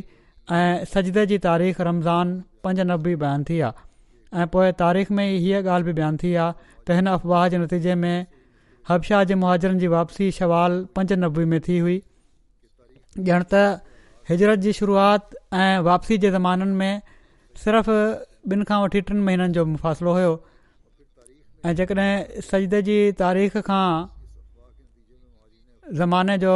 [0.62, 2.34] ऐं सजदे जी तारीख़ रमज़ान
[2.66, 3.72] पंज नबी बयानु थी विया
[4.42, 6.52] ऐं पोइ तारीख़ में हीअ ॻाल्हि बि बयानु थी आहे
[6.88, 8.26] त हिन अफ़वाह जे नतीजे में
[8.90, 11.98] हबशाह जे मुहाजरनि जी वापसी शवाल पंज नबे में थी हुई
[13.34, 13.64] ॼणु त
[14.30, 17.02] हिजरत जी शुरूआति ऐं वापसी जे ज़माननि में
[17.66, 17.98] सिर्फ़ु
[18.54, 20.32] ॿिनि खां वठी टिनि महीननि जो फ़ासिलो हुयो
[21.66, 23.86] ऐं जेकॾहिं सजद जी तारीख़ खां
[26.00, 26.54] ज़माने जो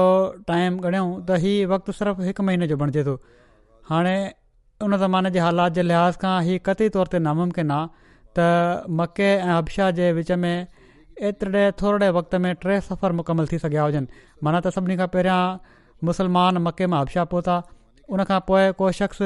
[0.51, 3.17] टाइम ॻणियो त हीउ वक़्तु सिर्फ़ु हिकु महीने जो बणिजे थो
[3.91, 4.15] हाणे
[4.85, 7.87] उन ज़माने जे हालात जे लिहाज़ खां ई क़तरी तौर ते नामुमकिन आहे
[8.37, 10.67] त मके ऐं हबशा जे विच में
[11.29, 14.07] एतिरे थोरे वक़्त में टे सफ़र मुकमल थी सघिया हुजनि
[14.45, 15.41] माना त सभिनी खां पहिरियां
[16.09, 17.55] मुसलमान मके मां हबशाह पहुता
[18.15, 19.19] उन खां पोइ को शख़्स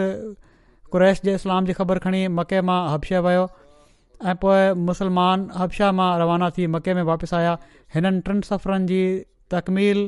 [0.96, 3.44] क़रैश जे इस्लाम जी ख़बर खणी मके मां हबशे वियो
[4.32, 7.58] ऐं पोइ मुसलमान हबशाह मां रवाना थी मके में वापसि आया
[7.98, 9.04] हिननि टिनि सफ़रनि जी
[9.56, 10.00] तकमील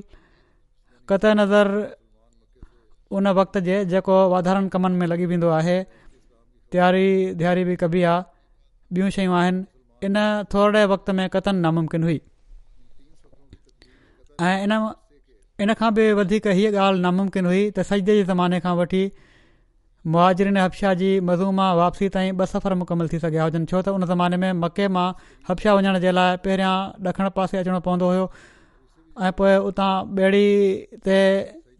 [1.11, 1.67] कत नज़र
[3.17, 5.77] उन वक़्त जे जेको वाधारनि कमनि में लॻी वेंदो आहे
[6.73, 7.07] तयारी
[7.41, 8.23] धियारी बि कबी आहे
[8.97, 9.61] ॿियूं शयूं आहिनि
[10.07, 10.15] इन
[10.53, 12.19] थोरे वक़्त में कतन नामुमकिन हुई
[14.47, 14.73] ऐं इन
[15.63, 19.03] इन खां बि वधीक हीअ ॻाल्हि नामुमकिन हुई त सजदे जे ज़माने खां वठी
[20.13, 23.93] मुआजरनि हफशा जी मज़ू मां वापसी ताईं ॿ सफ़र मुकमल थी सघिया हुजनि छो त
[23.97, 25.07] उन ज़माने में मके मां
[25.49, 26.73] हफशा वञण जे लाइ पहिरियां
[27.11, 28.25] ॾखण पासे अचिणो पवंदो हुयो
[29.27, 30.45] ऐं पोइ उतां ॿेड़ी
[31.07, 31.19] ते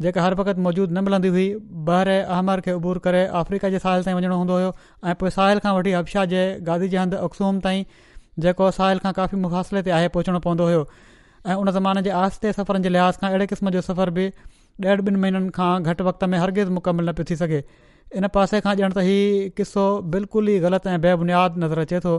[0.04, 1.48] जेका हर वक़्तु मौजूदु न मिलंदी हुई
[1.90, 4.72] बहरे अहमर खे उबूर करे अफ्रीका जे साहिल ताईं वञिणो हूंदो हुयो
[5.06, 7.86] ऐं पोइ साहिल खां वठी हबशा जे गादी जे हंधि अक्सूम ताईं
[8.46, 12.54] जेको साहिल खां काफ़ी मुफ़ासिले ते आहे पहुचणो पवंदो हुयो ऐं उन ज़माने जे आस्ते
[12.60, 14.28] सफ़रनि जे लिहाज़ खां अहिड़े क़िस्म जो सफ़र बि
[14.84, 17.60] ॾेढ ॿिनि महीननि खां घटि वक़्त में हरगिज़ गिज़ मुकमल न पियो थी सघे
[18.22, 19.84] इन पासे खां ॼण त हीउ किसो
[20.18, 22.14] बिल्कुलु ई ग़लति ऐं बेबुनियाद नज़र अचे थो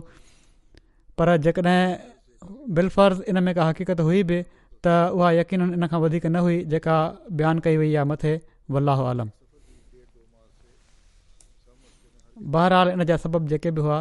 [1.20, 4.38] पर जेकॾहिं बिलफर्ज़ इन में का हक़ीक़त हुई बि
[4.84, 6.96] त उहा यकीन इन खां वधीक न हुई जेका
[7.38, 8.32] बयानु कई वई आहे मथे
[8.76, 9.30] वल्लाह आलम
[12.56, 13.98] बहरहाल इन जा सबब जेके बि हुआ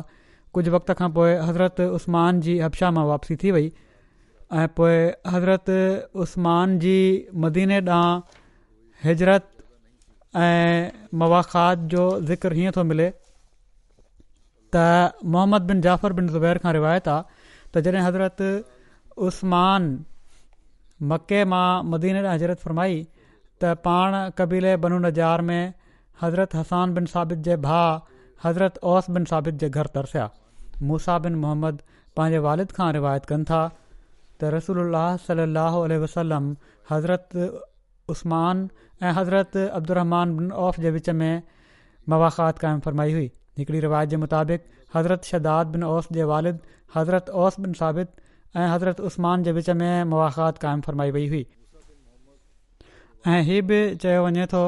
[0.57, 3.67] कुझु वक़्त खां पोइ हज़रत उस्मान जी हब्शा मां वापसी थी वई
[4.61, 4.97] ऐं पोइ
[5.35, 5.73] हज़रत
[6.25, 6.95] उस्मान जी
[7.47, 8.43] मदीने ॾांहुं
[9.07, 9.47] हिजरत
[10.45, 13.07] ऐं मवाख़ात जो ज़िक्र हीअं थो मिले
[14.75, 14.85] त
[15.35, 18.49] मोहम्मद बिन जाफ़र बिन ज़ुबैर खां रिवायत आहे त जॾहिं हज़रत
[19.29, 19.91] उस्मान
[21.11, 25.73] मके मां मदीन ॾांहुं हज़रत फ़रमाई त पाण कबीले बनू नज़ार में
[26.21, 27.95] हज़रत हसान बिन साबित जे भाउ
[28.45, 30.27] हज़रत ओस बिन साबित जे घर तरसिया
[30.91, 31.81] मूसा बिन मोहम्मद
[32.19, 36.49] पंहिंजे वालिद खां रिवायत कनि था त रसूल सलाहु वसलम
[36.91, 37.45] हज़रत
[38.15, 38.65] उस्मान
[39.03, 41.35] ऐं हज़रत अब्दुमान बिन जे विच में
[42.13, 43.29] मवाक़ात क़ाइमु फरमाई हुई
[43.61, 46.59] हिकिड़ी रिवायत जे मुताबिक़ हज़रत शदाद बिन औस जे वालिद
[46.97, 48.21] हज़रत ओस बिन साबित
[48.55, 51.45] ऐं हज़रत उस्मान जे विच में मुख़ात क़ क़ाइमु फरमाई वई हुई
[53.35, 54.61] ऐं हीअ बि चयो वञे थो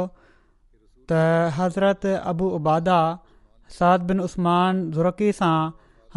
[1.11, 1.19] त
[1.57, 2.95] हज़रत अबू उबादा
[3.75, 5.57] साद बिन उस्मान ज़ुरकी सां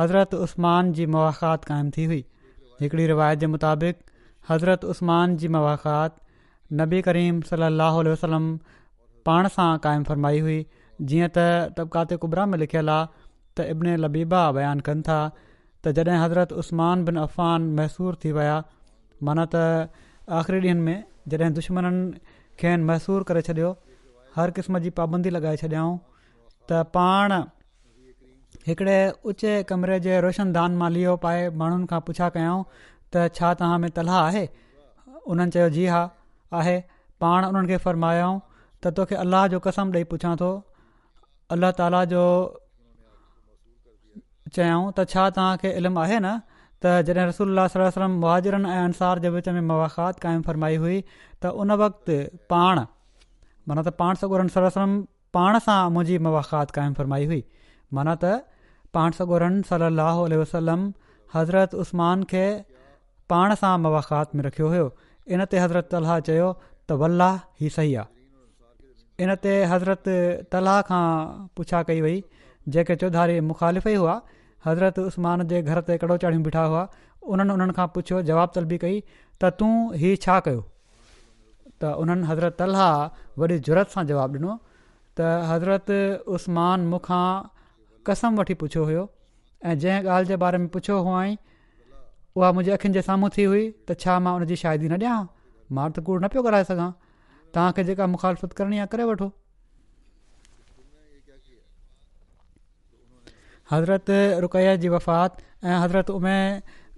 [0.01, 2.23] हज़रत उस्मान जी मुख़ात क़ाइमु थी हुई
[2.81, 3.99] हिकिड़ी रिवायत जे मुताबिक़
[4.53, 6.17] हज़रत उस्मान जी मुक़ात
[6.83, 8.47] नबी करीम सलाहु वसलम
[9.31, 10.57] पाण सां क़ाइमु फ़रमाई हुई
[11.13, 11.45] जीअं त
[11.83, 15.19] तबिकातबरा में लिखियलु आहे त इब्न लबीबा बयानु कनि था
[15.93, 18.57] त जॾहिं हज़रत उस्मान बिन अफ़ान मैसूर थी विया
[19.29, 19.91] माना त
[20.41, 22.03] आख़िरी ॾींहंनि में जॾहिं दुश्मननि
[22.63, 23.71] खेनि मैसूर करे छॾियो
[24.37, 25.95] हर क़िस्म जी पाबंदी लॻाए छॾियाऊं
[26.69, 27.35] त पाण
[28.69, 28.99] हिकिड़े
[29.33, 32.63] उचे कमरे जे रोशनदान मां लियो पाए माण्हुनि खां पुछा कयऊं
[33.15, 34.45] त छा तव्हां में तलाह आहे
[35.33, 36.03] उन्हनि चयो जी हा
[36.61, 36.77] आहे
[37.25, 38.41] पाण उन्हनि खे फ़रमायाऊं
[38.85, 40.51] त तोखे अलाह जो कसम ॾेई पुछां थो
[41.57, 42.25] अलाह ताला जो
[44.57, 46.31] चयऊं त छा तव्हांखे इल्मु आहे न
[46.83, 50.99] त जॾहिं रसोल सलम वहाजिरनि ऐं अंसार जे विच में मुख़ात क़ क़ाइमु फरमाई हुई
[51.43, 52.17] त उन वक़्तु
[52.55, 52.79] पाण
[53.71, 54.93] माना त पाण सगोरन सलम
[55.37, 57.41] पाण सां मुंहिंजी मुवाखात क़ाइमु फरमाई हुई
[57.99, 58.39] माना त
[58.97, 60.85] पाण सॻोरन सलाहु वसलम
[61.35, 62.47] हज़रत उस्मान खे
[63.35, 64.87] पाण सां मुख़ात में रखियो हुयो
[65.35, 68.17] इन ते हज़रत अल चयो त वल्लाह ही सही आहे
[69.27, 70.09] इनते हज़रत
[70.55, 71.05] तलाह खां
[71.59, 72.17] पुछा कई वई
[72.75, 74.15] जेके चौधारी मुखालिफ़ ई हुआ
[74.67, 76.81] हज़रत उस्मान जे घर ते कड़ो चाढ़ियूं बीठा हुआ
[77.35, 80.63] उन्हनि उन्हनि खां पुछियो जवाब तलबी कई त तूं हीउ छा कयो
[81.81, 82.91] त उन्हनि हज़रत अलाह
[83.43, 84.57] वॾी ज़रत सां जवाबु ॾिनो
[85.21, 85.91] त हज़रत
[86.37, 87.27] उस्मानखां
[88.11, 89.07] कसम वठी पुछियो हुयो
[89.71, 91.37] ऐं जंहिं ॻाल्हि जे बारे में पुछियो हुअईं
[92.37, 95.19] उहा मुंहिंजी अखियुनि जे साम्हूं थी हुई त छा मां न ॾियां
[95.79, 96.91] मां त कूड़ न पियो कराए सघां
[97.55, 99.31] तव्हांखे जेका मुखालफ़त करणी आहे करे वठो
[103.73, 104.05] हज़रत
[104.45, 106.37] रुकैया जी वफ़ात ऐं हज़रत उमे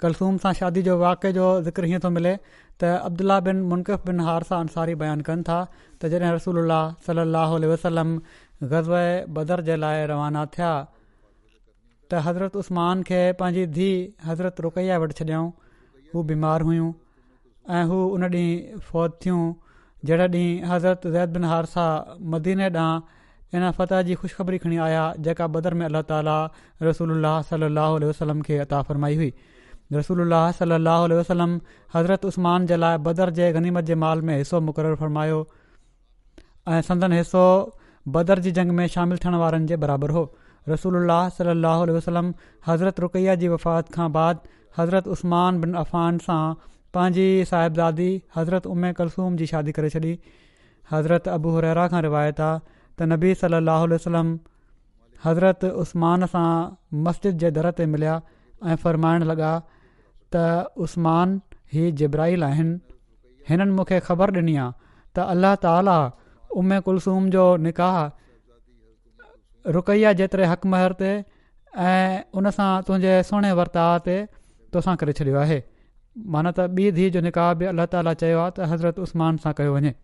[0.03, 2.35] कलसूम सां शादी जो वाक़े जो ज़िक्र हीअं थो मिले
[2.81, 5.59] त अब्दुला बिन मुनक़िफ़ बिन हारसा अंसारी बयानु कनि था
[6.01, 6.59] त जॾहिं रसूल
[7.07, 8.15] सलाहु वसलम
[8.75, 8.97] ग़ज़व
[9.41, 10.71] बदर जे लाइ रवाना थिया
[12.11, 15.51] त हज़रत उस्मान खे पंहिंजी धीउ हज़रत रुकैया वटि छॾियाऊं
[16.15, 16.93] हू बीमार हुयूं
[17.79, 19.43] ऐं हू हुन ॾींहुं फौत थियूं
[20.11, 23.20] जहिड़े ॾींहुं हज़रत ज़ैद बिन हारसा सां मदीने ॾांहुं
[23.55, 26.35] इन फतह जी ख़ुशख़बरी खणी आया जेका बदर में अलाह ताला
[26.89, 27.15] रसूल
[27.51, 29.31] सलाहु वसलम खे अता फ़रमाई हुई
[29.95, 30.25] रसूल
[30.59, 31.57] सलाहु वसलम
[31.95, 35.41] हज़रत उस्मान जे लाइ बदर जे गनीमत जे माल में हिसो मुक़ररु फरमायो
[36.77, 37.45] ऐं संदन हिसो
[38.19, 40.23] बदर जी जंग में शामिलु थियण वारनि जे बराबरि हो
[40.75, 41.07] रसूल
[41.39, 41.55] सल
[41.99, 42.33] वसलम
[42.69, 44.47] हज़रत रुकैया जी वफ़ात खां बाद
[44.79, 46.41] हज़रत उस्त्मान बिनान सां
[46.97, 50.19] पंहिंजी साहिब दादी हज़रत उमे कलसूम जी शादी करे छॾी
[50.93, 52.59] हज़रत अबू हुरैरा खां रिवायत आहे
[53.01, 54.29] त नबी सली अलाह वसलम
[55.25, 56.49] हज़रत उस्मान सां
[57.07, 58.17] मस्जिद जे दर ते मिलिया
[58.71, 59.53] ऐं फ़र्माइण लॻा
[60.35, 60.43] त
[60.87, 61.33] उस्मान
[62.01, 62.75] जिब्राहिल आहिनि
[63.51, 64.73] हिननि मूंखे ख़बर ॾिनी आहे
[65.15, 65.95] त अल्लाह ताला
[66.63, 67.97] उमे कुलसूम जो निकाह
[69.79, 74.19] रुकैया जेतिरे हक़ महर ते ऐं उनसां तुंहिंजे सुहिणे वर्ताव ते
[74.77, 75.59] तोसां करे छॾियो आहे
[76.37, 79.55] माना त ॿी धीउ जो निकाह बि अलाह ताली चयो आहे त हज़रत उस्मान सां
[79.63, 79.95] कयो वञे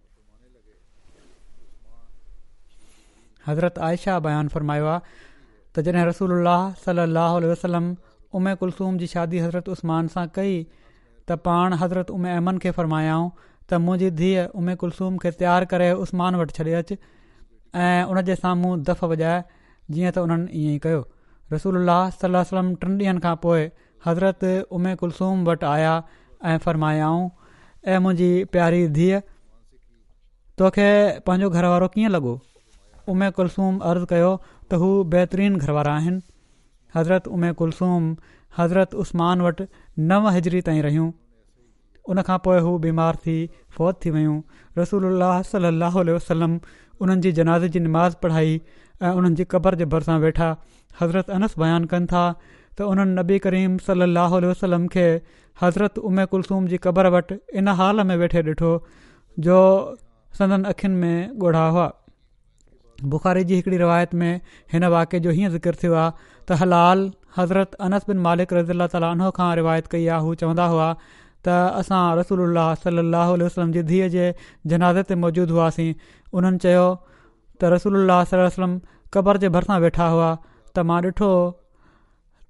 [3.48, 5.00] हज़रत आयशा बयानु फ़र्मायो आहे
[5.76, 6.32] त जॾहिं रसूल
[6.84, 7.84] सलाहु उल वसलम
[8.38, 13.28] उमे कुलसूम जी शादी हज़रत उस्मान सां कई त पाण हज़रत उमे अमन खे फ़रमायाऊं
[13.40, 16.96] त मुंहिंजी धीअ उमे कुलसूम खे तयारु करे उस्मान वटि छॾे अचु
[17.86, 19.38] ऐं उनजे साम्हूं दफ़ वॼाए
[19.94, 21.06] जीअं त उन्हनि ईअं ई कयो
[21.54, 21.80] रसूल
[22.18, 23.66] सलम टिनि ॾींहनि खां पोइ
[24.08, 24.44] हज़रत
[24.78, 25.94] उमे कुलसूम वटि आया
[26.52, 27.22] ऐं फ़रमायाऊं
[27.94, 29.22] ऐं मुंहिंजी प्यारी धीअ
[30.60, 30.90] तोखे
[31.28, 32.34] पंहिंजो घर वारो कीअं लॻो
[33.14, 34.30] उमसूम अर्ज़ु कयो
[34.70, 36.20] त हू बहितरीन घरवारा आहिनि
[36.96, 38.08] हज़रत उमे कुलसूम
[38.58, 39.66] हज़रत उस्मान वटि
[40.12, 41.08] नव हज़री ताईं रहियूं
[42.14, 43.36] उनखां पोइ हू बीमार थी
[43.76, 44.36] फ़ौत थी वियूं
[44.80, 46.58] रसूल अलाह सलाहु उल्ह वसलम
[47.06, 48.60] उन्हनि जी जनाज़ जी निमाज़ पढ़ाई
[49.02, 50.48] ऐं उन्हनि जी क़बर जे भरिसां वेठा
[51.02, 55.06] हज़रत अनस बयानु कनि था त उन्हनि नबी करीम सलाहु वसलम खे
[55.62, 58.72] हज़रत उमे कुलुसूम जी क़बर वटि इन हाल में वेठे ॾिठो
[59.48, 59.60] जो
[60.40, 61.86] संदन अखियुनि में ॻोढ़ा हुआ
[63.04, 64.40] बुख़ारी जी हिकिड़ी रिवायत में
[64.72, 66.10] हिन वाके जो हीअं ज़िक्र थियो आहे
[66.48, 70.64] त हलाल हज़रत अनस बिन मालिक रज़ी अलाह तालो खां रिवायत कई आहे हूअ चवंदा
[70.72, 70.88] हुआ
[71.44, 72.40] त असां रसूल
[72.84, 74.34] सल अल वसलम जी धीअ जे
[74.72, 75.92] जनाज़े ते मौजूदु हुआसीं
[76.32, 76.86] उन्हनि चयो
[77.60, 77.94] त रसूल
[78.30, 78.78] सल वसलम
[79.14, 80.30] क़बर जे भरिसां वेठा हुआ
[80.76, 81.30] त मां ॾिठो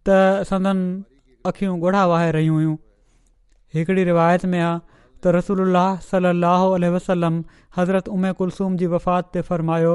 [0.09, 0.20] त
[0.51, 0.82] संदन
[1.53, 2.76] अखियूं ॻोढ़ा वाहे रहियूं हुयूं
[3.74, 4.78] हिकिड़ी रिवायत में आहे
[5.24, 5.76] त रसूल
[6.12, 7.42] सल लहल वसलम
[7.76, 9.94] हज़रत उमे कुलसूम जी वफ़ात ते फ़र्मायो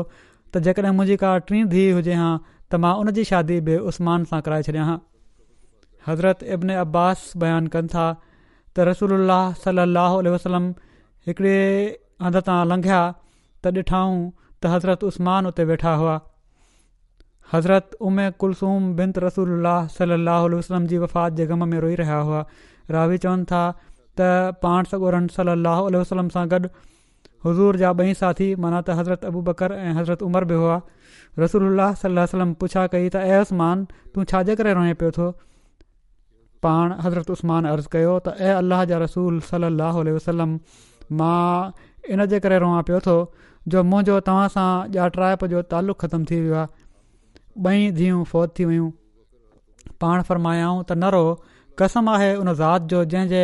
[0.54, 4.40] त जेकॾहिं मुंहिंजी का टीं धीउ हुजे हां त मां उनजी शादी बि उस्मान सां
[4.48, 4.96] कराए छॾिया हां
[6.08, 9.14] हज़रत इब्न अब्बास बयानु कनि था त रसूल
[9.66, 10.68] सलाहु वसलम
[11.30, 11.56] हिकिड़े
[12.28, 14.20] हंध तां लंघिया त ॾिठाऊं
[14.64, 16.16] त हज़रत उस्मान उते वेठा हुआ
[17.54, 19.58] हज़रत उमे कुलसूम बिन रसूल
[20.00, 22.44] सलाहु वसलम जी वफ़ात जे ग़म में रोई रहिया हुआ
[22.98, 24.32] रावी चवनि था त
[24.68, 26.66] पाण सॻोरनि सल अल वसलम सां गॾु
[27.46, 30.76] हज़ूर जा ॿई साथी माना त हज़रत अबू बकर ऐं हज़रत उमर बि हुआ
[31.44, 33.86] रसूल अलाह वलम पुछा कई त ऐ उसमान
[34.16, 35.30] तूं छाजे करे रोए पियो थो
[36.66, 40.56] पाण हज़रत उस्मान अर्ज़ु कयो त ए अल अलाह जा रसूल सलाहु वसलम
[41.22, 41.72] मां
[42.18, 43.18] इनजे करे रोया पियो थो
[43.74, 48.66] जो मुंहिंजो तव्हां सां ॼा जो तालुक़ु ख़तम थी वियो आहे ॿई धीअ फौत थी
[48.74, 48.92] वियूं
[50.06, 51.34] पाण फरमायाऊं त न रहो
[51.80, 53.44] कसम आहे उन ज़ात जो जंहिंजे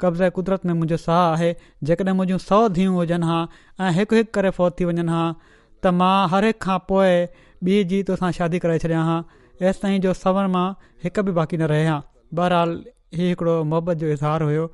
[0.00, 1.50] कब्ज़े क़ुदिरत में मुंहिंजो साहु आहे
[1.90, 3.40] जेकॾहिं मुंहिंजूं सौ धियूं हुजनि हां
[3.86, 7.14] ऐं हिकु करे फ़ौत थी वञनि हां त मां हर हिक खां पोइ
[7.70, 9.18] ॿी जी तो शादी कराए छॾियां हां
[9.70, 10.66] ऐसि ताईं जो सवर मां
[11.06, 11.98] हिक बि बाक़ी न रहे हां
[12.40, 12.76] बहरहाल
[13.20, 14.66] हीउ हिकिड़ो मुहबत जो इज़हार हुयो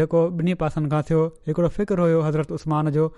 [0.00, 3.10] जेको ॿिन्ही पासनि खां थियो हिकिड़ो फ़िक्रु हुयो हज़रत उस्मान जो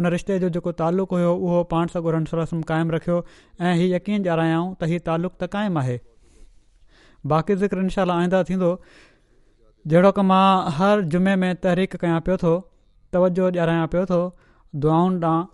[0.00, 3.22] उन रिश्ते जो जेको तालुक़ु हुयो उहो पाण सगोर क़ाइमु रखियो
[3.60, 5.98] ऐं हीउ यकीन ॼाणायूं त हीउ तालुक़ त क़ाइमु आहे
[7.26, 8.70] बाक़ी ज़िक्र इनशा आईंदा थींदो
[9.90, 12.52] जहिड़ो की मां हर जुमे में तहरीक कयां पियो थो
[13.14, 14.18] तवजो ॾियारायां पियो थो
[14.84, 15.44] दुआउनि ॾांहुं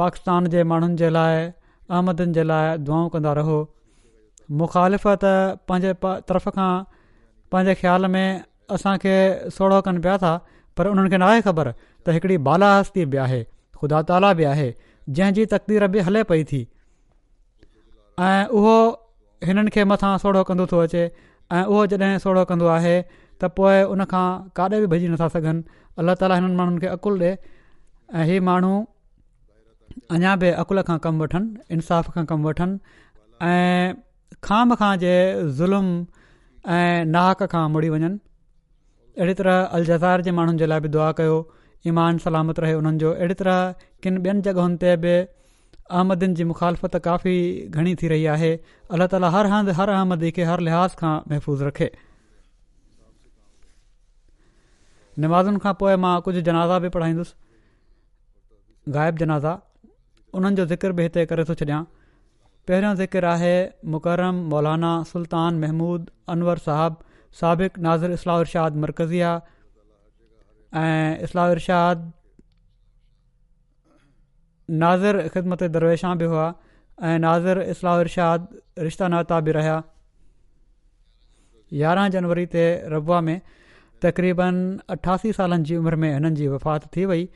[0.00, 3.56] पाकिस्तान जे माण्हुनि जे लाइ अहमदनि जे लाइ दुआऊं कंदा रहो
[4.60, 6.70] मुख़ालिफ़त त पंहिंजे पा तर्फ़ खां
[7.54, 8.28] पंहिंजे ख़्याल में
[8.78, 9.16] असांखे
[9.58, 10.32] सोढ़ो कनि पिया था
[10.80, 13.42] पर उन्हनि खे न ख़बर त हिकिड़ी बाला हस्ती बि आहे
[13.82, 14.68] ख़ुदा ताला बि आहे
[15.20, 16.62] जंहिंजी तकदीर बि हले पई थी
[18.30, 18.76] ऐं उहो
[19.46, 21.02] हिननि खे मथां सोढ़ो कंदो थो अचे
[21.54, 22.96] ऐं उहो जॾहिं सोढ़ो कंदो आहे
[23.38, 24.26] त पोइ उन खां
[24.58, 25.62] काॾे बि भॼी नथा सघनि
[26.02, 27.32] अलाह ताला हिननि माण्हुनि खे अकुलु ॾिए
[28.18, 28.72] ऐं इहे माण्हू
[30.18, 32.98] अञा बि अक़ुल खां कमु वठनि इंसाफ़ खां कमु वठनि
[33.50, 33.96] ऐं
[34.48, 35.14] खाम खां जे
[35.60, 35.86] ज़ुल्म
[36.78, 38.10] ऐं नाहक खां मुड़ी वञनि
[39.20, 41.38] अहिड़ी तरह अलजार जे माण्हुनि जे लाइ बि दुआ कयो
[41.92, 43.58] ईमान सलामत रहे उन्हनि जो अहिड़ी तरह
[44.02, 45.16] किन ॿियनि जॻहियुनि ते बि
[45.96, 47.34] अहमदिन जी मुखालफ़त काफ़ी
[47.80, 48.50] घणी थी रही आहे
[48.96, 51.88] अल्ला ताली हर हंधि हर अहमदी खे हर लिहाज़ खां महफ़ूज़ रखे
[55.24, 59.54] नमाज़नि खां पोइ मां कुझु जनाज़ा बि पढ़ाईंदुसि ग़ाइबु जनाज़ा
[60.34, 63.56] उन्हनि जो ज़िकर बि हिते करे थो छॾियां पहिरियों ज़िकर आहे
[63.96, 69.32] मुकरम मौलाना सुल्तान महमूद अनवर साहिबु साबिक़ु नाज़र इस्लाह इरशाद मरकज़िया
[70.84, 72.06] ऐं इस्लाह इरशाद
[74.70, 76.46] नाज़िर ख़िदमत दरवेशा बि हुआ
[77.02, 78.48] ऐं नाज़िर इस्लाह रिशाद
[78.78, 79.82] रिश्ता नाता बि रहिया
[81.72, 82.64] यारहां जनवरी ते
[82.94, 83.40] रबा में
[84.02, 84.58] तक़रीबन
[84.94, 87.28] अठासी सालनि जी उमिरि में हिननि जी वफ़ात थी वई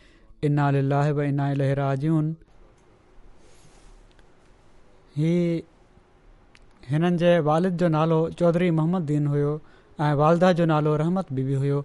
[0.44, 0.68] इना
[1.16, 2.34] व इना लहराजून जून
[5.16, 5.60] हीअ
[6.90, 9.60] हिननि जे वालिद जो नालो चौधरी मुहम्मददीन हुयो
[10.00, 11.84] ऐं वालदा जो नालो रहमत बीबी हुयो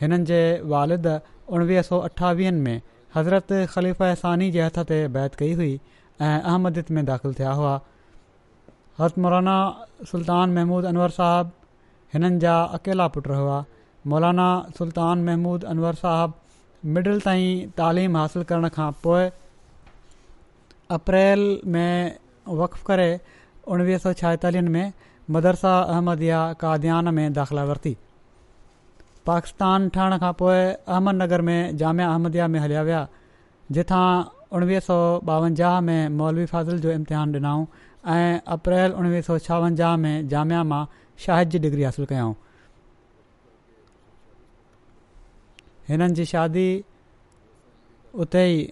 [0.00, 0.42] हिननि जे
[0.74, 1.06] वालिद
[1.48, 2.80] उणिवीह सौ अठावीहनि में
[3.16, 4.04] हज़रत خلیفہ
[4.52, 5.80] जे हथ ते बैत कई हुई
[6.20, 7.80] ऐं میں में تھیا थिया हुआ
[9.16, 11.50] مولانا मौलाना सुल्तान महमूद अनवर ہننجا
[12.14, 13.64] हिननि जा अकेला पुट हुआ
[14.06, 14.48] मौलाना
[14.78, 16.28] सुल्तान महमूद अनवर تائیں
[16.94, 19.28] मिडल ताईं तालीम हासिलु करण खां पोइ
[20.98, 21.42] अप्रैल
[21.74, 22.16] में
[22.60, 23.10] वक़ करे
[23.72, 24.92] उणिवीह सौ छाहेतालीहनि में
[25.30, 27.94] मदरसा अहमदया में दाख़िला वरिती
[29.30, 30.56] पाकिस्तान ठहण खां पोइ
[30.94, 33.02] अहमदनगर में जामिया अहमद में हलिया विया
[33.76, 34.04] जिथां
[34.58, 34.96] उणिवीह सौ
[35.36, 37.66] ॿावंजाह में मौलवी फ़ाज़िल जो इम्तिहान ॾिनऊं
[38.14, 40.80] ऐं अप्रैल उणिवीह सौ छावंजाह में जामिया मां
[41.26, 42.34] शाहिद जी डिग्री हासिलु कयाऊं
[45.90, 46.66] हिननि जी शादी
[48.24, 48.68] उते ई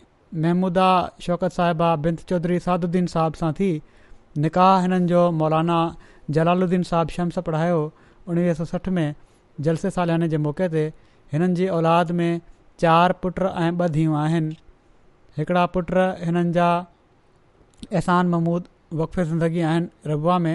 [0.46, 0.88] महमूदा
[1.28, 3.70] शौकत साहिबा बित चौधरी सादुद्दीन साहब सां थी
[4.46, 5.78] निकाह हिननि जो मौलाना
[6.38, 7.80] जलालुद्दीन साहिब शम्स पढ़ायो
[8.34, 9.06] उणिवीह सौ सठि में
[9.66, 10.84] जलसे सालियाने जे मौक़े ते
[11.32, 12.28] हिननि जी औलाद में
[12.84, 14.56] चार पुट ऐं ॿ धीअ आहिनि
[15.38, 15.90] हिकिड़ा पुट
[16.24, 16.68] हिननि जा
[17.92, 18.68] एहसान महमूद
[19.02, 20.54] वक़फ़े ज़िंदगी आहिनि रबा में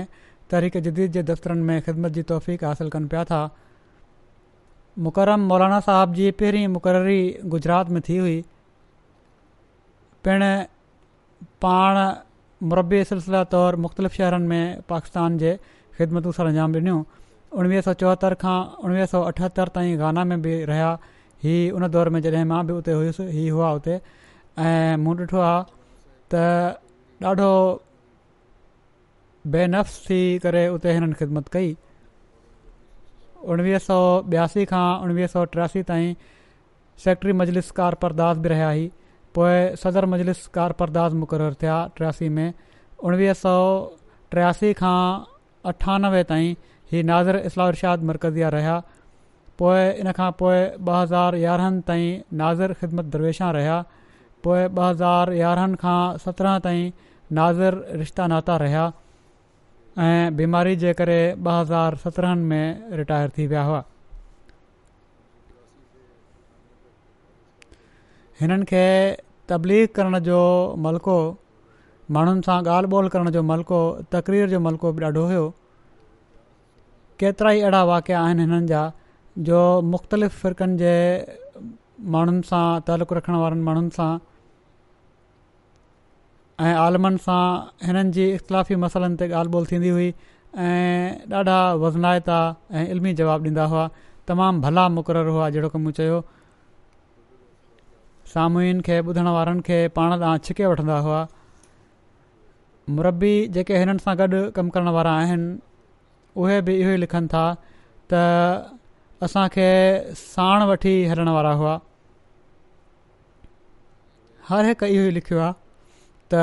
[0.53, 3.43] तहरीक जदीद जे दफ़्तरनि में ख़िदमत जी तौफ़ीक़ हासिल कनि पिया था
[5.07, 7.21] मुकरम मौलाना साहब जी पहिरीं मुक़ररी
[7.55, 8.35] गुजरात में थी हुई
[10.27, 10.43] पिण
[11.65, 11.99] पाण
[12.73, 15.57] मुरबी सिलसिला तौरु मुख़्तलिफ़ शहरनि में पाकिस्तान जे
[15.97, 17.01] ख़िदमतू सर अंजाम ॾिनियूं
[17.59, 20.89] उणिवीह सौ चोहतरि खां उणिवीह सौ अठहतरि ताईं गाना में बि रहिया
[21.43, 23.93] इहे उन दौर में जॾहिं मां बि उते हुयुसि ही हुआ हुते
[24.67, 25.63] ऐं मूं ॾिठो आहे
[26.31, 26.33] त
[27.25, 27.51] ॾाढो
[29.53, 31.69] बेनफ़्स थी करे उते हिननि ख़िदमत कई
[33.53, 33.99] उणिवीह सौ
[34.33, 36.13] ॿियासी खां उणिवीह सौ टियासी ताईं
[37.05, 38.85] सेक्ट्री मजलिस कार परदास बि रहिया ही
[39.35, 42.47] पोइ सदर मजलिस कार परदास मुक़रर थिया टियासी में
[43.07, 43.55] उणिवीह सौ
[44.35, 44.99] टियासी खां
[45.71, 46.53] अठानवे ताईं
[46.91, 48.73] हीउ नाज़ इस्लाह रिशाद मर्कज़िया रहिया
[49.61, 53.77] पोइ इन खां पोइ ॿ हज़ार यारहनि ताईं नाज़िर ख़िदमत दरवेशा रहिया
[54.43, 56.91] पोइ ॿ हज़ार यारहनि खां सत्रहं ताईं
[57.39, 58.83] नाज़र रिश्ता नाता रहिया
[60.09, 63.83] ऐं बीमारी जे करे ॿ हज़ार सत्रहनि में रिटायर थी विया हुआ
[68.41, 68.85] हिननि खे
[69.49, 70.37] तबलीग करण जो
[70.87, 71.17] मलको
[72.15, 73.81] माण्हुनि सां ॻाल्हि ॿोल करण जो मलक़ो
[74.17, 75.45] तक़रीर जो मलको बि ॾाढो हुयो
[77.19, 78.81] केतिरा ई अहिड़ा वाकिया आहिनि हिननि जा
[79.47, 79.59] जो
[79.93, 80.93] मुख़्तलिफ़ फ़िरकनि जे
[82.13, 84.11] माण्हुनि सां तालुक़ु रखण वारनि माण्हुनि सां
[86.65, 87.43] ऐं आलमनि सां
[87.87, 90.09] हिननि जी इख़्तिलाफ़ी मसइलनि ते ॻाल्हि ॿोल थींदी हुई
[90.67, 92.37] ऐं ॾाढा वज़नायता
[92.77, 93.85] ऐं इल्मी जवाबु ॾींदा हुआ
[94.29, 96.17] तमामु भला मुक़ररु हुआ जहिड़ो की चयो
[98.35, 101.19] साम्हूंनि खे ॿुधण वारनि खे पाण ॾांहुं छिके वठंदा हुआ
[102.97, 104.93] मरबी जेके हिननि सां गॾु कमु
[106.43, 107.43] उहे बि इहो ई लिखनि था
[108.11, 108.13] त
[109.25, 109.67] असांखे
[110.21, 111.75] साण वठी हलण वारा हुआ
[114.49, 115.53] हर हिकु इहो ई लिखियो आहे
[116.33, 116.41] त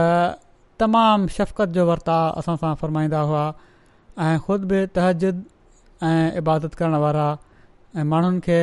[0.85, 3.45] तमामु शफ़क़त जो वर्ताउ असां सां फ़रमाईंदा हुआ
[4.29, 5.43] ऐं ख़ुदि बि तहज़द
[6.11, 7.27] ऐं इबादत करण वारा
[8.01, 8.59] ऐं माण्हुनि खे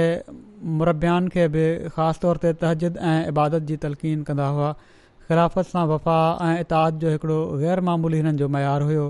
[0.81, 1.65] मुरब्यान खे बि
[1.95, 4.71] ख़ासि तौर ते तहजद ऐं इबादत जी तलक़ीन कंदा हुआ
[5.29, 6.17] ख़िलाफ़त सां वफ़ा
[6.49, 9.07] ऐं इताद जो हिकिड़ो ग़ैरमामूली हिननि जो मयारु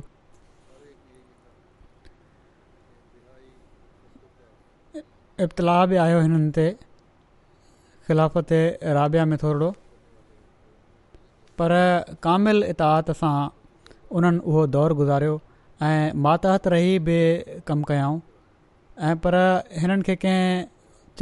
[5.46, 6.66] इब्तिलाउ बि आयो हिननि ते
[8.08, 8.50] ख़िलाफ़त
[8.98, 9.70] राबिया में थोरो
[11.62, 11.72] पर
[12.26, 13.34] कामिल इताद सां
[14.20, 15.36] उन्हनि उहो दौरु गुज़ारियो
[15.90, 17.18] ऐं मातहत रही बि
[17.70, 18.20] कमु कयाऊं
[19.10, 19.38] ऐं पर
[19.84, 20.66] हिननि खे कंहिं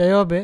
[0.01, 0.41] चयो बि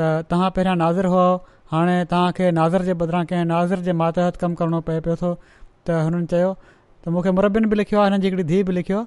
[0.00, 1.28] त तव्हां पहिरियां नाज़रु हुओ
[1.74, 6.00] हाणे तव्हांखे नाज़िर जे बदिरां कंहिं नाज़िर जे मातहत कमु करिणो पए पियो थो त
[6.08, 9.04] हुननि चयो त मूंखे मुरबिन बि लिखियो आहे हिननि जी हिकिड़ी धीउ बि लिखियो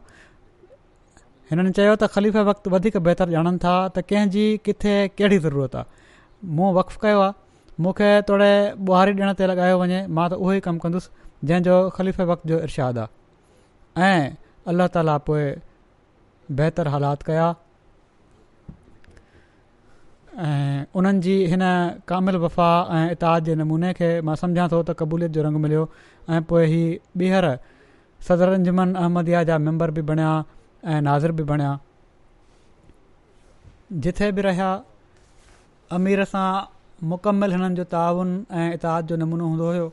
[1.52, 2.42] हिननि चयो त ख़लीफ़ु
[2.74, 6.22] वधीक बहितर ॼाणनि था त कंहिंजी किथे कहिड़ी ज़रूरत आहे
[6.60, 7.34] मूं वक़्फ़ कयो आहे
[7.84, 8.50] मूंखे थोरे
[8.88, 11.10] ॿुहारी ॾिण ते लॻायो वञे मां त उहो ई कमु कंदुसि
[11.52, 14.32] जंहिंजो ख़लीफ़े वक़्त जो इर्शादु आहे ऐं
[14.72, 17.48] अलाह ताला बहितरु हालात कया
[20.48, 21.64] ऐं उन्हनि जी हिन
[22.12, 25.84] कामिल वफ़ा ऐं इताद जे नमूने खे मां सम्झा थो त क़बूलियत जो रंगु मिलियो
[26.32, 26.84] ऐं पोइ ही
[27.24, 27.50] ॿीहर
[28.30, 30.34] सदर अंजमन अहमदिया जा मेंबर बि बणिया
[30.86, 31.78] ऐं नाज़र बि बणिया
[34.04, 34.72] जिथे बि रहिया
[35.98, 36.48] अमीर सां
[37.12, 39.88] मुकमिल हिननि जो ताउन ऐं इताद जो नमूनो हूंदो हुयो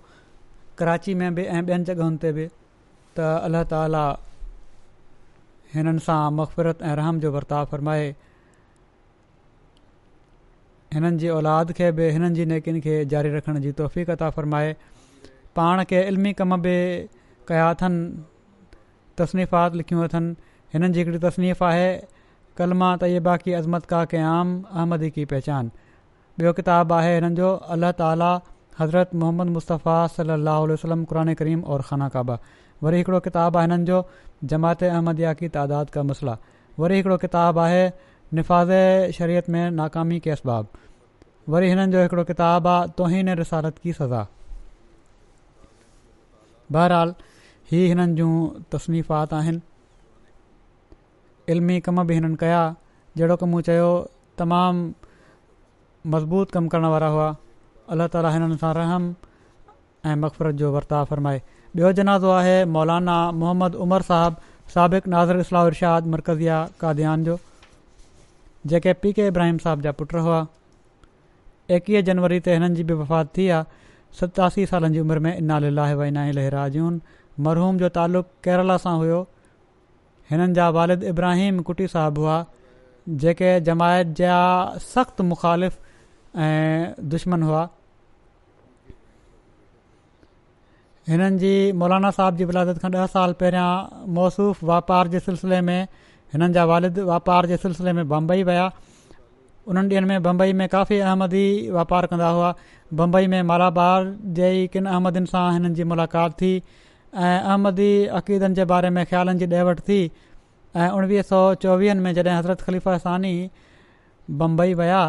[0.78, 2.46] कराची में बि ऐं ॿियनि जॻहुनि ते बि
[3.18, 4.02] त अल्ला ताला
[5.74, 8.08] हिननि सां मक़फ़िरत ऐं रहम जो वर्ताव फ़रमाए
[10.94, 14.74] हिननि जी औलाद खे बि हिननि जी नेकिनि खे जारी रखण जी तौफ़ अता फ़रमाए
[15.56, 16.76] पाण खे इल्मी कम बि
[17.48, 18.76] कया अथनि
[19.18, 20.34] तसनीफ़ात लिखियूं अथनि
[20.72, 21.86] हिननि जी हिकड़ी तसनीफ़ आहे
[22.58, 25.70] कलमा तयबा की अज़मत का कयाम अहमदी की पहचान
[26.40, 28.28] ॿियो किताबु आहे हिननि जो अलाह ताला
[28.80, 30.76] हज़रत मुहम्मद मुस्तफ़ा सली
[31.42, 32.38] अलीम और ख़ाना काबा
[32.82, 33.98] वरी हिकिड़ो किताबु आहे हिननि जो
[34.52, 36.36] जमात अहमद की तइदाद का मसइला
[36.84, 37.82] वरी हिकिड़ो किताबु आहे
[38.34, 40.68] नफ़ाज़ शरीयत में नाकामी केसबाब
[41.56, 44.22] वरी हिननि जो हिकिड़ो किताबु आहे तोही रिसालत की सज़ा
[46.78, 47.14] बहरहालु
[47.72, 48.32] हीअ हिननि जूं
[48.74, 49.60] तस्नीफ़ात आहिनि
[51.52, 52.62] इल्मी कम बि हिननि कया
[53.20, 53.86] जहिड़ो कम चयो
[54.38, 54.92] तमामु
[56.14, 57.28] मज़बूत कमु करण वारा हुआ
[57.94, 59.08] अलाह ताली हिननि सां रहम
[60.10, 61.40] ऐं मक़फ़रत जो वर्ताव फ़र्माए
[61.78, 64.36] ॿियो जनाज़ो आहे मौलाना मोहम्मद उमर साहब
[64.76, 67.36] साबिक़ नाज़र इस्लाह इरशाद मर्कज़िया काद्यान जो
[68.72, 70.38] जेके पी के इब्राहिम साहब जा पुट हुआ
[71.78, 73.90] एकवीह जनवरी ते हिननि जी बि वफ़ात थी आहे
[74.22, 77.00] सतासी सालनि जी उमिरि में इनाल लाहे वनाह लाजून
[77.48, 78.96] मरहूम जो तालुक़ु केरला सां
[80.30, 82.36] हिननि जा वालिद इब्राहिम कुटी साहबु हुआ
[83.22, 84.34] जेके जमायत जा
[84.94, 85.78] सख़्तु मुख़ालिफ़
[86.42, 87.62] ऐं दुश्मन हुआ
[91.12, 93.70] हिननि जी मौलाना साहिब जी विलादत खां ॾह साल पहिरियां
[94.18, 95.80] मौसूफ़ वापार जे सिलसिले में
[96.34, 98.68] हिननि जा वालिद वापार जे सिलसिले में बम्बई विया
[99.70, 101.44] उन्हनि ॾींहनि में बम्बई में काफ़ी अहमदी
[101.78, 102.54] वापारु कंदा हुआ
[103.00, 104.04] बम्बई में मालाबार
[104.38, 106.52] जे किन अहमदनि सां हिननि जी मुलाक़ात थी
[107.16, 110.10] अहमदी अक़ीदनि जे बारे में ख़्यालनि जी ॾे वठि थी
[110.76, 113.32] ऐं उणिवीह सौ चोवीहनि में जॾहिं हज़रत ख़लीफ़ा सानी
[114.42, 115.00] बम्बई विया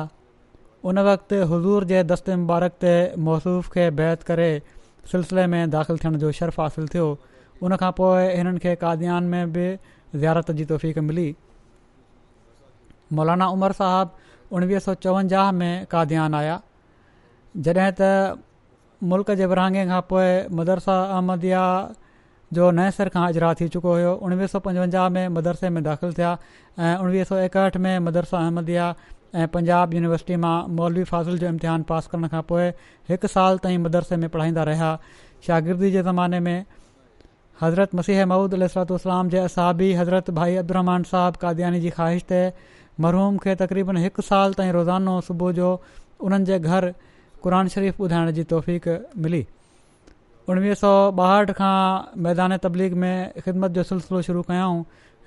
[0.89, 2.93] उन वक़्तु हज़ूर जे दस्ते मुबारक ते
[3.26, 4.49] मौसूफ़ खे बैत करे
[5.12, 7.08] सिलसिले में दाख़िल थियण जो शर्फ़ हासिल थियो
[7.62, 9.68] उन खां पोइ हिननि खे काद्यान में बि
[10.16, 11.28] ज़ियारत जी तोफ़ीक मिली
[13.14, 16.62] मौलाना उमर साहिबु उणिवीह सौ चोवंजाह में काद्यान आया
[17.68, 18.02] जॾहिं त
[19.10, 20.28] मुल्क जे विरांगे खां पोइ
[20.58, 21.62] मदरसा अहमदिया
[22.58, 26.14] जो नए सर खां इजरा थी चुको हुयो उणिवीह सौ पंजवंजाह में मदरसे में दाख़िलु
[26.20, 26.34] थिया
[26.88, 28.89] ऐं उणिवीह सौ एकहठि में मदरसा अहमदिया
[29.43, 32.68] ऐं पंजाब यूनिवर्सिटी मां मौलवी फ़ाज़िल जो इम्तिहान पास करण खां पोइ
[33.14, 34.91] हिकु साल ताईं मदरसे में पढ़ाईंदा रहिया
[35.47, 36.66] शागिर्दी जे ज़माने में
[37.62, 38.97] हज़रत मसीह महमूद अलरात
[39.36, 42.43] जे असाबी हज़रत भाई अबुरमान साहब कादयानी जी ख़्वाहिश ते
[43.08, 45.74] मरहूम खे तक़रीबन हिकु साल ताईं रोज़ानो सुबुह जो
[46.30, 46.93] उन्हनि घर
[47.44, 48.70] क़ुर शरीफ़ ॿुधाइण जी तौफ़
[49.26, 49.46] मिली
[50.52, 50.89] उणिवीह सौ
[51.24, 51.74] ॿाहठि खां
[52.26, 54.80] मैदान तबलीग में ख़िदमत जो सिलसिलो शुरू कयाऊं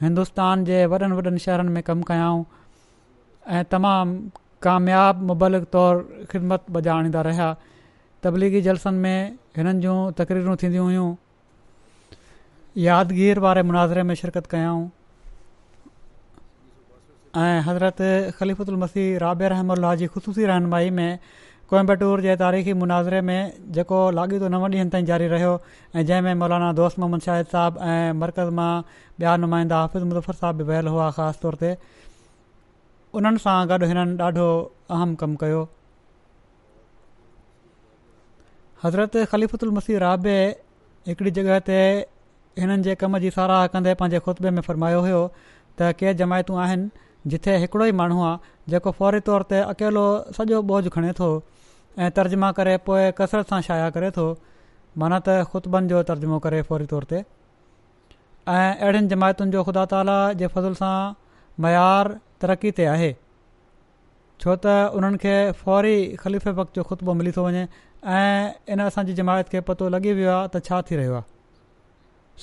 [0.05, 2.43] हिंदुस्तान जे वॾनि वॾनि शहरनि में कमु कयाऊं
[3.59, 4.19] ऐं तमामु
[4.67, 7.49] कामियाबु मुबलिक तौरु ख़िदमत बजा बॼाणींदा रहिया
[8.27, 11.09] तबलीगी जलसनि में हिननि जूं तकरीरूं थींदियूं हुयूं
[12.89, 14.85] यादगीर वारे मुनाज़िरे में शिरकत कयाऊं
[17.47, 18.05] ऐं हज़रत
[18.41, 21.11] ख़लीफ़ु मसीह राबे रहम जी ख़ुशूसी रहनुमाई में
[21.73, 25.53] कोयम्बतूर जे तारीख़ी मुनाज़िरे में जेको लाॻीतो नव ॾींहनि ताईं जारी रहियो
[25.97, 28.73] ऐं जंहिंमें मौलाना दोस्त मोहम्मद शाहिद साहब ऐं मरकज़ मां
[29.23, 31.71] ॿिया नुमाइंदा हाफ़िज़ मुफ़र साहब बि वियल हुआ ख़ासि तौर ते
[33.21, 34.49] उन्हनि सां गॾु हिननि ॾाढो
[34.97, 35.62] अहम कमु कयो
[38.85, 40.37] हज़रत ख़लीफ़ुतुल मसीह राबे
[41.09, 41.81] हिकिड़ी जॻह ते
[42.65, 45.23] हिननि जे कम जी साराह कंदे पंहिंजे खुतबे में फरमायो हुयो
[45.79, 48.39] त के जमायतूं आहिनि जिथे हिकिड़ो ई माण्हू आहे
[48.73, 50.03] जेको फौरी तौर ते अकेलो
[50.39, 51.29] सॼो बोझ खणे थो
[51.97, 54.26] ऐं तर्जुमा करे पोइ कसरत सां शाया करे थो
[55.03, 60.16] माना त ख़ुतबनि जो तर्जुमो करे फौरी तौर ते ऐं अहिड़ियुनि जमातुनि जो ख़ुदा ताला
[60.40, 60.97] जे फज़ुल सां
[61.66, 62.14] मयारु
[62.45, 63.12] तरक़ी ते आहे
[64.42, 67.62] छो त उन्हनि खे फौरी ख़लीफ़े वक़्त जो ख़ुतबो मिली थो वञे
[68.18, 71.26] ऐं इन असांजी जमायत खे पतो लॻी वियो आहे त छा थी रहियो आहे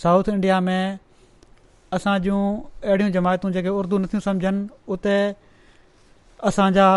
[0.06, 1.00] साउथ इंडिया में
[2.00, 2.40] असां जूं
[2.90, 4.64] अहिड़ियूं जमायतूं जेके उर्दू नथियूं सम्झनि
[4.96, 5.16] उते
[6.52, 6.88] असांजा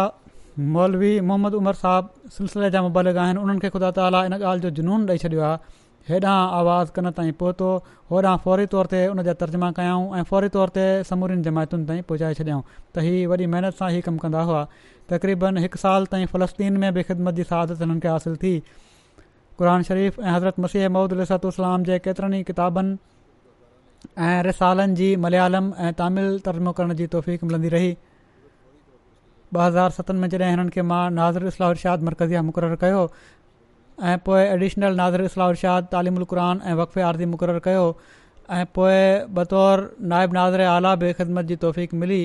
[0.59, 5.07] मौलवी मोहम्मद उमर साहब सिलसिले जा मुबालिक आहिनि उन्हनि ख़ुदा ताली इन ॻाल्हि जो जुनून
[5.11, 7.71] ॾेई छॾियो आहे आवाज आवाज़ु कनि पोतो
[8.11, 12.03] पहुतो फौरी तौर ते हुन जा तर्जमा कयऊं ऐं फौरी तौर ते समूरीनि जमायतुनि ताईं
[12.13, 12.63] पहुचाए छॾियऊं
[12.97, 14.63] त इहा वॾी महिनत सां इहे कमु कंदा हुआ
[15.13, 18.55] तक़रीबनि हिकु साल ताईं फ़लस्तीन में बि ख़िदमत जी सहादत हिननि खे थी
[19.59, 21.59] क़ुन शरीफ़ ऐं हज़रत मसीह महमूद अलतूास
[21.93, 22.97] जे केतिरनि ई किताबनि
[24.31, 27.93] ऐं रिसालनि जी मलयालम ऐं तमिल तर्जमो करण रही
[29.55, 33.03] ॿ हज़ार सत में जॾहिं हिननि खे मां नाज़र इस्लाह उरशाद मर्कज़िया मुक़ररु कयो
[34.13, 37.85] ऐं पोइ एडिशनल नाज़र इस्लाह उर्शाद तालीम अलक़रान ऐं वक़फ़े आरती मुक़ररु कयो
[38.59, 38.97] ऐं पोइ
[39.39, 39.85] बतौरु
[40.15, 42.21] नाइब नाज़िर आला बि ख़िदमत जी तौफ़ीक़ मिली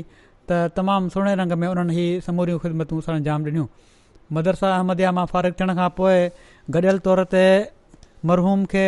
[0.50, 3.68] त तमामु सुहिणे रंग में उन्हनि ई समूरियूं ख़िदमतूं अंजाम ॾिनियूं
[4.40, 6.20] मदरसा अहमद मां फ़ारिग थियण खां पोइ
[6.78, 7.46] गॾियल तौर ते
[8.32, 8.88] मरहूम खे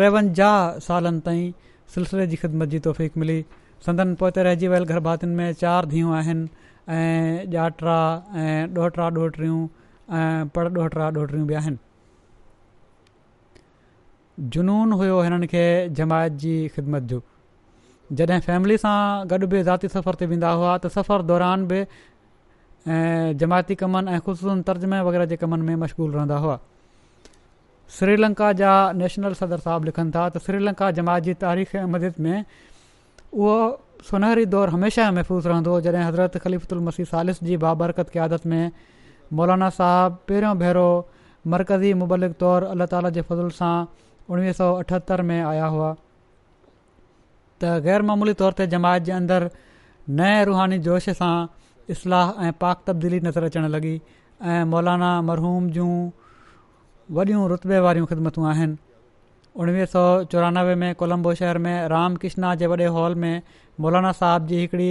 [0.00, 0.56] टेवंजाह
[0.88, 1.46] सालनि ताईं
[1.94, 3.38] सिलसिले जी ख़िदमत जी तौफ़ीक़ मिली
[3.86, 6.46] संदन पोइ ते रहिजी वियल गरभातियुनि में चारि धीअ आहिनि
[6.92, 7.96] ऐं ॾाटरा
[8.36, 9.60] ऐं ॾोहितरा ॾोहिटियूं
[10.16, 11.78] ऐं पर ॾोहिटरा ॾोहितड़ियूं बि आहिनि
[14.52, 15.64] जुनून हुयो हिननि खे
[15.96, 17.20] जमायत जी ख़िदमत जो
[18.12, 21.80] जॾहिं फैमिली सां गॾु बि ज़ाती सफ़र ते वेंदा हुआ त सफ़र दौरान बि
[23.40, 26.58] जमायती कमनि ऐं ख़ुदिसूस तर्जमे वग़ैरह जे कमनि में मशगूल रहंदा हुआ
[27.98, 31.86] श्रीलंका जा नेशनल सदर साहबु लिखनि था त श्रीलंका जमायत जी तारीख़ ऐं
[32.28, 32.44] में
[33.32, 33.58] उहो
[34.08, 38.70] सुनहरी दौरु हमेशह महफ़ूज़ रहंदो हो जॾहिं हज़रत ख़लीफ़लमसी सालिस जी बाबरकत क्यादत में
[39.38, 40.82] मौलाना साहबु पहिरियों भेरो
[41.54, 43.70] मरकज़ी मुबलिक तौरु अला ताला जे फज़ुल सां
[44.34, 49.50] उणिवीह सौ अठहतरि में आया हुआ त ग़ैरमूली तौर ते जमायत जे अंदरि
[50.22, 51.32] नए रुहानी जोश सां
[51.98, 53.96] इस्लाह ऐं पाक तब्दीली नज़र अचणु लॻी
[54.56, 55.90] ऐं मौलाना मरहूम जूं
[57.20, 58.83] वॾियूं रुतबे वारियूं ख़िदमतूं आहिनि
[59.62, 60.00] उणिवीह सौ
[60.30, 63.34] चोरानवे में कोलंबो शहर में राम कृष्णा जे वॾे हॉल में
[63.80, 64.88] मौलाना साहिब जी हिकिड़ी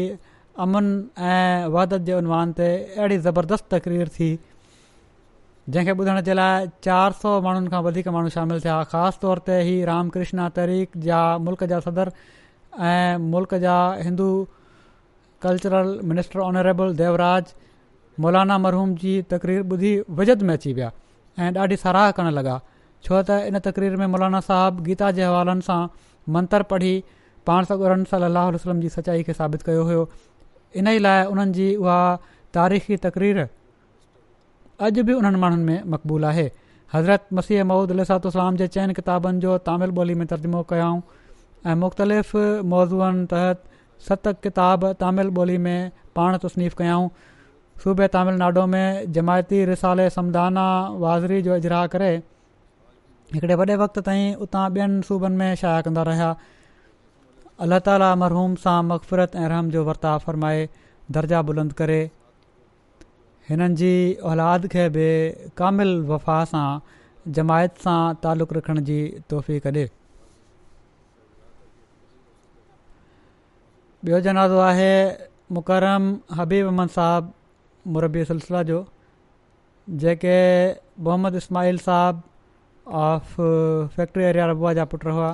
[0.66, 0.86] अमन
[1.32, 4.30] ऐं वद जे उनवान ते अहिड़ी ज़बरदस्त तकरीर थी
[5.70, 9.59] जंहिंखे ॿुधण जे लाइ चारि सौ माण्हुनि खां वधीक माण्हू शामिलु थिया ख़ासि तौर ते
[9.72, 12.11] ही राम कृष्णा तहरीक जा मुल्क जा सदर
[12.91, 13.76] ऐं मुल्क जा
[14.09, 14.30] Hindu
[15.47, 17.53] cultural minister honourable Devraj
[18.28, 20.91] मौलाना मरहूम जी तकरीर ॿुधी वजद में अची विया
[21.43, 22.59] ऐं ॾाढी साराह करणु लॻा
[23.06, 25.80] छो त इन तक़रीर में मौलाना साहिबु गीता जे हवालनि सां
[26.36, 26.91] मंतर पढ़ी
[27.49, 29.97] पाण सौ उण साल अलाह वसलम जी सचाई खे साबित कयो हो
[30.82, 31.97] इन्हीअ लाइ उन्हनि जी उहा
[32.60, 33.43] तारीख़ी तक़रीर
[34.89, 36.45] अॼु बि उन्हनि माण्हुनि में मक़बूलु आहे
[36.93, 40.89] हज़रत मसीह महूद अलातलाम जे चइनि किताबनि जो तामिल ॿोली में तर्जुमो कयो
[41.68, 42.36] ऐं मुख़्तलिफ़
[42.76, 43.70] मौज़ुअनि तहत
[44.10, 45.78] सत किताब तमिल ॿोली में
[46.22, 47.10] पाण तस्नीफ़ कयाऊं
[47.86, 48.86] सूबे तमिलनाडु में
[49.20, 50.66] जमायती रिसाले समदाना
[51.06, 52.12] वाज़िरी जो इजरा करे
[53.34, 56.26] हिकिड़े वॾे वक़्त ताईं उतां ॿियनि सूबनि में शाया कंदा रहिया
[57.66, 60.60] अल्ला ताली मरहूम सां मक़फ़िरत ऐं रहम जो वर्ता फ़रमाए
[61.18, 61.98] दर्जा बुलंद करे
[63.48, 63.94] हिननि जी
[64.34, 65.08] औलाद खे बि
[65.62, 66.70] कामिल वफ़ा सां
[67.40, 68.98] जमायत सां तालुक़ु रखण जी
[69.34, 69.86] तोहफ़ी कॾे
[74.10, 74.94] ॿियो जनाज़ो आहे
[75.60, 76.12] मुकरम
[76.42, 77.34] हबीब अहमद साहब
[77.98, 78.84] मुरबी सिलसिला जो
[80.06, 80.36] जेके
[81.08, 82.30] मोहम्मद इस्माइल साहबु
[82.88, 83.36] ऑफ
[83.96, 85.32] फैक्ट्री एरिया रबुआ जा पुट हुआ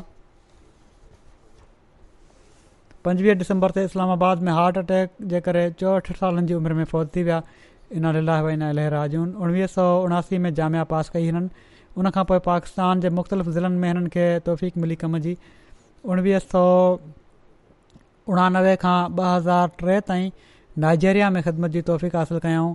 [3.06, 7.08] पंजवीह डिसंबर ते इस्लामाबाद में हार्ट अटैक जे करे चोहठि सालनि जी उमिरि में फ़ौज
[7.16, 7.42] थी विया
[8.02, 11.50] इनालीला भाई ना लहराजून उणिवीह सौ उणासी में जामिया पास कई हिननि
[11.98, 15.36] उनखां पोइ पाकिस्तान जे मुख़्तलिफ़ ज़िलनि में हिननि खे तौफ़ीक़ मिली कम जी
[16.14, 16.64] उणिवीह सौ
[18.36, 20.30] उणानवे खां ॿ हज़ार टे ताईं
[20.86, 22.74] नाइजेरिया में ख़िदमत जी तौफ़ीक़ हासिलु कयऊं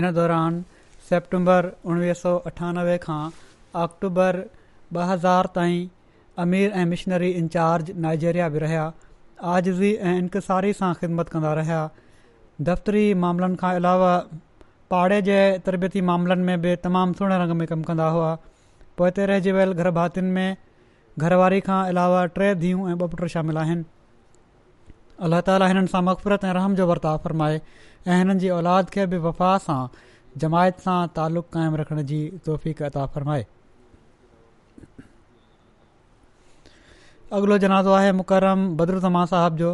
[0.00, 0.64] इन दौरान
[1.08, 3.20] सेप्टम्बर उणिवीह सौ अठानवे खां
[3.84, 5.80] अक्टूबर ॿ हज़ार ताईं
[6.44, 8.82] अमीर ऐं मिशनरी इंचार्ज नाइजेरिया बि रहिया
[9.52, 11.78] आजज़ी ऐं इंकसारी सां ख़िदमत कंदा रहिया
[12.68, 14.12] दफ़्तरी मामलनि खां अलावा
[14.94, 15.38] पाड़े जे
[15.70, 18.30] तरबियती मामलनि में बि तमामु सुहिणे रंग में कमु कंदा हुआ
[19.00, 23.24] पोइ हिते रहिजी वियल घर भातियुनि में घरवारी खां अलावा टे धीअ ऐं ॿ पुट
[23.36, 23.88] शामिल आहिनि
[25.28, 29.08] अलाह ताला हिननि सां मक़फ़रत ऐं रहम जो वर्ताव फ़रमाए ऐं हिननि जी औलाद खे
[29.14, 29.80] बि वफ़ा सां
[30.40, 32.18] जमायत सां तालुक़ु काइमु रखण जी
[32.48, 33.44] तौफ़ अता फरमाए
[37.38, 39.68] अॻिलो जनाज़ो आहे मुकरम बद्रज़मा साहब जो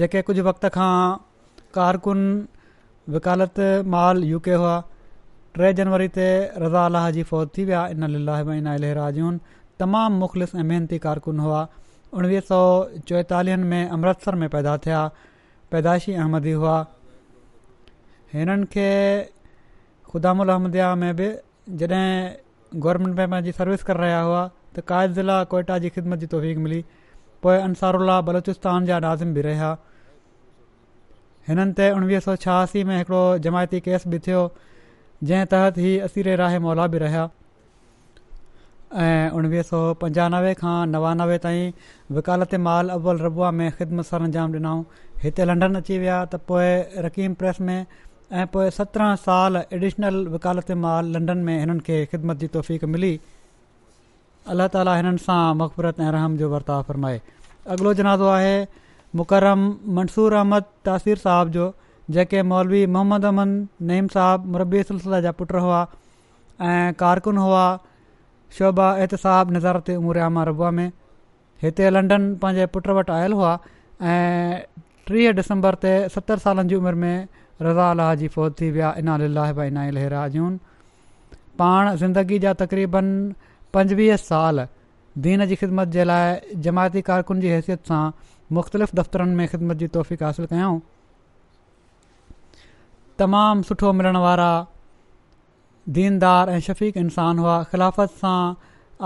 [0.00, 0.92] जेके कुझु वक़्त खां
[1.78, 2.22] कारकुन
[3.16, 3.60] विकालत
[3.96, 4.76] माल यू के हुआ
[5.58, 6.24] टे जनवरी ते
[6.64, 9.38] रज़ा अलाह जी फ़ौज थी विया इन इना अलाजून
[9.80, 11.60] तमामु मुख़लिस अहमियनती कारकुन हुआ
[12.18, 12.58] उणिवीह सौ
[13.10, 15.04] चोएतालीहनि में अमृतसर में पैदा थिया
[15.70, 16.76] पैदाशी अहमदी हुआ
[18.34, 18.88] हिननि खे
[20.12, 20.70] ख़ुदामु उलहम
[21.02, 21.26] में बि
[21.82, 24.42] जॾहिं गवर्नमेंट में पंहिंजी सर्विस करे रहिया हुआ
[24.78, 26.82] त ज़िला कोयटा जी ख़िदमत जी तोहीक मिली
[27.42, 29.70] पोइ अंसारुल्ला बलोचिस्तान जा नाज़िम बि रहिया
[31.48, 34.42] हिननि ते उणिवीह सौ छहासी में हिकिड़ो जमायती केस बि थियो
[35.22, 37.24] जंहिं तहत ही असीरे राह मौला बि रहिया
[39.04, 41.72] ऐं उणिवीह सौ पंजानवे खां नवानवे ताईं
[42.18, 44.84] विकालत माल अव्वल रबुआ में ख़िदमत सर अंजाम ॾिनऊं
[45.24, 46.68] हिते लंडन अची विया त पोइ
[47.08, 47.78] रकीम प्रेस में
[48.32, 53.10] ऐं पोइ सत्रहं साल एडिशनल वकालत मां लंडन में हिननि खे ख़िदमत जी तौफ़ मिली
[54.54, 57.20] अलाह ताली हिननि सां मक़बरत ऐं रहम जो वर्ताव फ़रमाए
[57.74, 58.56] अॻिलो जनाज़ो आहे
[59.20, 59.62] मुकरम
[60.00, 61.68] मंसूर अहमद तासीर साहिब जो
[62.18, 63.54] जेके मौलवी मोहम्मद अमन
[63.92, 64.82] नीम साहब मुरबी
[65.28, 65.86] जा पुट हुआ
[66.72, 67.64] ऐं कारकुन हुआ
[68.58, 70.90] शोभा ऐतसाहब नज़ारत उमूर आमा रबुआ में
[71.62, 73.56] हिते लंडन पंहिंजे पुट वटि आयल हुआ
[74.12, 74.60] ऐं
[75.08, 79.16] टीह डिसंबर ते सतरि सालनि जी उमिरि में रज़ा अलाह जी फ़ौज थी विया इना
[79.26, 80.56] लाह भाई इना इलेराजून
[81.58, 83.08] पाण ज़िंदगी जा तक़रीबन
[83.74, 84.66] पंजवीह साल
[85.24, 88.10] दीन जी ख़िदमत जे लाइ जमायती कारकुन जी हैसियत सां
[88.52, 90.78] मुख़्तलिफ़ दफ़्तरनि में ख़िदमत जी तौफ़ हासिलु कयऊं
[93.18, 94.50] तमामु सुठो मिलण वारा
[95.96, 98.38] दीनदार ऐं शफ़ीक इंसान हुआ ख़िलाफ़त सां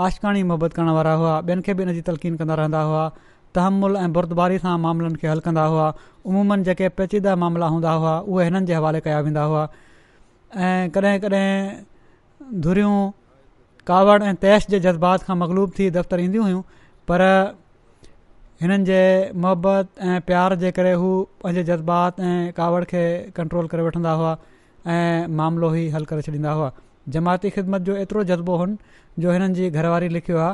[0.05, 3.11] आशकाणी मुहबत करण वारा हुआ ॿियनि खे बि इन जी तलक़ीन कंदा रहंदा हुआ
[3.57, 5.87] तहमुल ऐं बुरदबारी सां मामलनि खे हल कंदा हुआ
[6.33, 9.63] उमूमनि जेके पेचीदा मामला हूंदा हुआ उहे हिननि जे हवाले कया वेंदा हुआ
[10.67, 12.93] ऐं कॾहिं कॾहिं धुरियूं
[13.91, 16.61] कावड़ ऐं तैश जे जज़्बात खां मकलूब थी दफ़्तर ईंदियूं हुयूं
[17.11, 17.25] पर
[18.63, 18.99] हिननि जे
[19.45, 21.11] मुहबत ऐं प्यार जे करे हू
[21.43, 23.03] पंहिंजे जज़्बात ऐं कावड़ खे
[23.41, 24.33] कंट्रोल करे वठंदा हुआ
[24.95, 26.71] ऐं मामिलो ई हल करे छॾींदा हुआ
[27.17, 30.53] जमाती ख़िदमत जो एतिरो जज़्बो हुओ जो हिननि जी घरवारी लिखियो आहे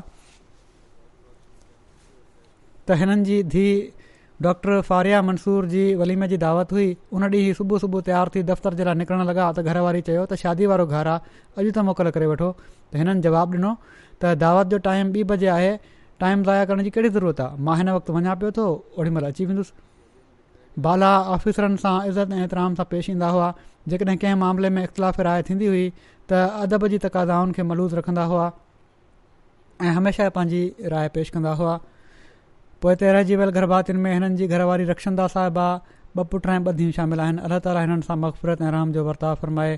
[2.88, 7.79] त हिननि जी धीउ डॉक्टर फारिया मंसूर जी वलीमे जी दावत हुई उन ॾींहुं सुबुह
[7.83, 11.11] सुबुह तयारु थी दफ़्तर जे लाइ निकिरणु लॻा त घरवारी चयो त शादी वारो घरु
[11.13, 13.71] आहे अॼु त मोकल करे वठो त हिननि जवाबु ॾिनो
[14.21, 15.71] त दावत जो टाइम ॿी बजे आहे
[16.25, 18.67] टाइम ज़ाया करण जी कहिड़ी ज़रूरत आहे मां हिन वक़्तु वञा पियो थो
[18.99, 19.75] ओॾी महिल अची वेंदुसि
[20.88, 23.51] बाला ऑफिसरनि सां इज़त ऐं एतिराम सां पेश ईंदा हुआ
[23.95, 25.83] जेकॾहिं कंहिं मामले में इख़्तिलाफ़ राय थींदी हुई
[26.31, 28.47] त अदब जी तक़ादाउनि खे मलूज़ रखंदा हुआ
[29.88, 30.63] ऐं हमेशह पंहिंजी
[30.97, 31.77] राय पेश कंदा हुआ
[32.82, 35.67] पोइ हिते रहिजी वियल गर्भातियुनि में हिननि जी घरवारी रक्षंदा साहिबा
[36.17, 39.36] ॿ पुट ऐं ॿधी शामिल आहिनि अलाह ताला हिननि सां मक़फ़रत ऐं राम जो वर्ताव
[39.41, 39.73] फरमाए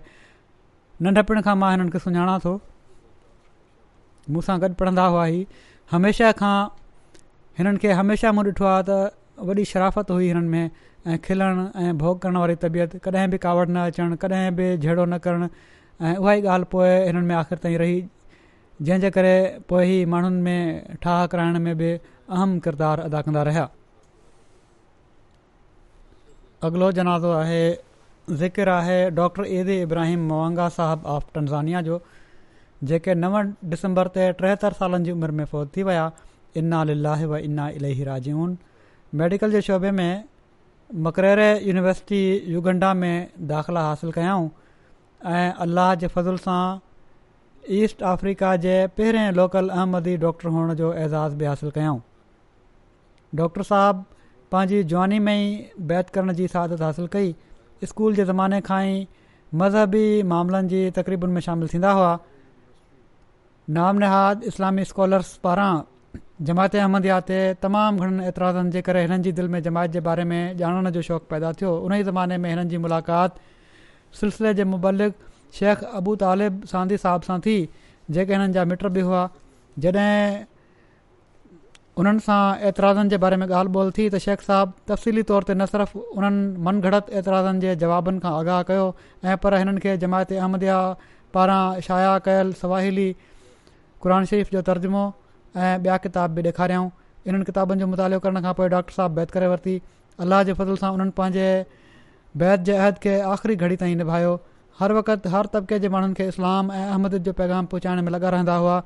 [1.08, 2.54] नंढपिण खां मां हिननि खे सुञाणा थो
[4.36, 5.64] मूंसां गॾु पढ़ंदा हुआ ई
[5.95, 6.58] हमेशह खां
[7.62, 11.91] हिननि खे हमेशह मूं ॾिठो आहे त वॾी शराफ़त हुई हिननि में ऐं खिलणु ऐं
[12.06, 16.16] भोग करण वारी तबियत कॾहिं बि कावड़ न अचणु कॾहिं बि झेड़ो न करणु ऐं
[16.16, 17.97] उहा ई ॻाल्हि पोइ हिननि में आख़िरि ताईं रही
[18.88, 19.36] जंहिंजे करे
[19.70, 21.91] पोइ ई माण्हुनि में ठाह कराइण में बि
[22.38, 23.62] अहम کردار अदा कंदा रहिया
[26.68, 27.62] अॻिलो जनाज़ो आहे
[28.42, 32.00] ज़िकिर आहे डॉक्टर ईदी इब्राहिम मवांगा साहब आफ टनज़ जो
[32.92, 33.40] जेके नव
[33.72, 36.04] डिसंबर ते टेहतरि सालनि जी उमिरि में फ़ौज थी विया
[36.64, 38.52] इना लाहे व इना इलाही राजऊं
[39.22, 40.12] मेडिकल जे शोभे में
[41.08, 42.22] मकरे यूनिवर्सिटी
[42.56, 43.12] युगंडा में
[43.54, 44.48] दाख़िला हासिलु कयाऊं
[45.40, 46.62] ऐं अल्लाह जे फज़ुल सां
[47.82, 52.00] ईस्ट अफ्रीका जे पहिरें लोकल अहमदी डॉक्टर हुअण जो एज़ाज़ बि हासिलु कयऊं
[53.36, 54.04] डॉक्टर साहब
[54.52, 57.36] पंहिंजी जवानी में ई बैत करण जी सहादत हासिलु कई
[57.90, 59.06] स्कूल जे ज़माने खां ई
[59.64, 62.10] मज़हबी मामलनि जी तक़रीबुनि में शामिलु थींदा हुआ
[63.78, 65.70] नाम नहाद इस्लामी स्कॉलर्स पारां
[66.50, 70.42] जमायत अहमदयाते तमामु घणनि एतिराज़नि जे करे हिननि जी दिलि में जमायत जे बारे में
[70.64, 73.40] ॼाणण जो शौक़ु पैदा थियो उन ई ज़माने में हिननि जी मुलाक़ात
[74.22, 75.10] सिलसिले जे
[75.60, 77.58] शेख अबू तालिब सांदी साहब सां थी
[78.18, 79.22] जेके हिननि जा मिट बि हुआ
[79.86, 80.42] जॾहिं
[82.00, 85.54] हुननि सां एतिराज़नि जे बारे में ॻाल्हि ॿोल थी त शेख साहबु तफ़सीली तौर ते
[85.54, 88.86] न सिर्फ़ु उन्हनि मनगड़त एतिराज़नि जे जवाबनि खां आगाहु कयो
[89.28, 90.64] ऐं पर हिननि खे जमायत अहमद
[91.38, 93.08] पारां शाया कयल सवाहिली
[94.06, 96.88] क़ुर शरीफ़ जो तर्जुमो ऐं ॿिया किताब बि ॾेखारियऊं
[97.28, 99.76] इन्हनि किताबनि जो मुतालो करण खां पोइ डॉक्टर साहिबु बैत करे वरिती
[100.28, 101.50] अलाह जे फज़ुल सां उन्हनि पंहिंजे
[102.45, 104.32] बैदि जे अहद खे आख़िरी घड़ी ताईं निभायो
[104.80, 108.34] हर वक़्तु हर तबिके जे माण्हुनि खे इस्लाम ऐं अहमद जो पैगाम पहुचाइण में लॻा
[108.39, 108.78] रहंदा हुआ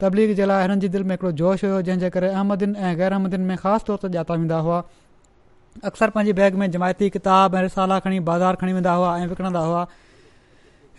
[0.00, 3.46] तबलीग जे लाइ हिननि जी दिलि में हिकिड़ो जोश हुयो जंहिंजे करे अहमदियुनि ऐं गैरहमदियुनि
[3.46, 4.76] में ख़ासि तौर ते जाता वेंदा हुआ
[5.90, 9.64] अक्सर पंहिंजी बैग में जमायती किताब ऐं रिसाला खणी बाज़ारि खणी वेंदा हुआ ऐं विकणंदा
[9.70, 9.82] हुआ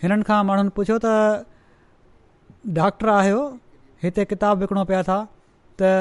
[0.02, 1.14] हिननि खां माण्हुनि पुछियो त
[2.80, 3.40] डॉक्टर आहियो
[4.04, 5.18] हिते किताब विकिणो पिया था
[5.82, 5.92] त